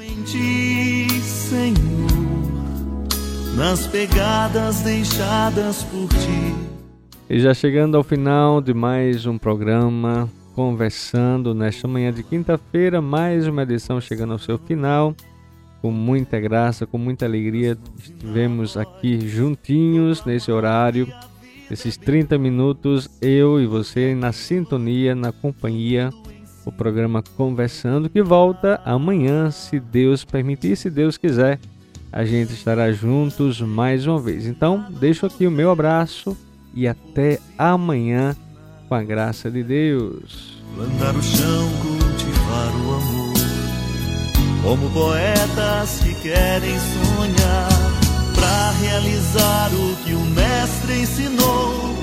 Senhor, 1.21 1.77
nas 3.55 3.85
pegadas 3.85 4.81
deixadas 4.81 5.83
por 5.83 6.07
ti. 6.09 6.55
E 7.29 7.39
já 7.39 7.53
chegando 7.53 7.95
ao 7.97 8.03
final 8.03 8.59
de 8.61 8.73
mais 8.73 9.27
um 9.27 9.37
programa 9.37 10.27
conversando 10.57 11.53
nesta 11.53 11.87
manhã 11.87 12.11
de 12.11 12.23
quinta-feira, 12.23 12.99
mais 12.99 13.45
uma 13.45 13.61
edição 13.61 14.01
chegando 14.01 14.33
ao 14.33 14.39
seu 14.39 14.57
final. 14.57 15.15
Com 15.83 15.91
muita 15.91 16.39
graça, 16.39 16.87
com 16.87 16.97
muita 16.97 17.25
alegria, 17.27 17.77
estivemos 17.95 18.75
aqui 18.75 19.19
juntinhos 19.29 20.25
nesse 20.25 20.51
horário, 20.51 21.07
esses 21.69 21.95
30 21.95 22.39
minutos, 22.39 23.07
eu 23.21 23.61
e 23.61 23.67
você 23.67 24.15
na 24.15 24.31
sintonia, 24.31 25.13
na 25.13 25.31
companhia, 25.31 26.09
o 26.65 26.71
programa 26.71 27.21
Conversando, 27.21 28.09
que 28.09 28.23
volta 28.23 28.81
amanhã, 28.83 29.51
se 29.51 29.79
Deus 29.79 30.25
permitir, 30.25 30.75
se 30.75 30.89
Deus 30.89 31.17
quiser, 31.17 31.59
a 32.11 32.25
gente 32.25 32.53
estará 32.53 32.91
juntos 32.91 33.61
mais 33.61 34.07
uma 34.07 34.19
vez. 34.19 34.47
Então, 34.47 34.87
deixo 34.99 35.27
aqui 35.27 35.45
o 35.45 35.51
meu 35.51 35.69
abraço 35.69 36.35
e 36.73 36.87
até 36.87 37.39
amanhã 37.59 38.35
com 38.87 38.95
a 38.95 39.03
graça 39.03 39.51
de 39.51 39.63
Deus. 39.63 40.57
Plantar 40.75 41.15
o 41.15 41.21
chão, 41.21 41.69
cultivar 41.81 42.75
o 42.85 42.93
amor. 42.95 43.33
Como 44.63 44.89
poetas 44.91 45.99
que 46.03 46.13
querem 46.15 46.75
sonhar, 46.79 47.69
para 48.35 48.71
realizar 48.81 49.69
o 49.73 49.95
que 50.03 50.13
o 50.13 50.19
Mestre 50.19 51.01
ensinou. 51.01 51.95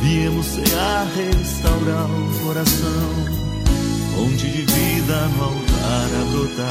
Viemos 0.00 0.46
cear, 0.46 1.06
restaurar 1.14 2.10
o 2.10 2.44
coração, 2.44 3.10
fonte 4.14 4.46
de 4.48 4.62
vida 4.62 5.28
no 5.36 5.44
altar 5.44 6.08
a 6.20 6.24
brotar, 6.32 6.68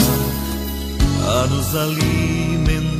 a 1.23 1.47
nos 1.47 1.75
alimentar 1.75 2.91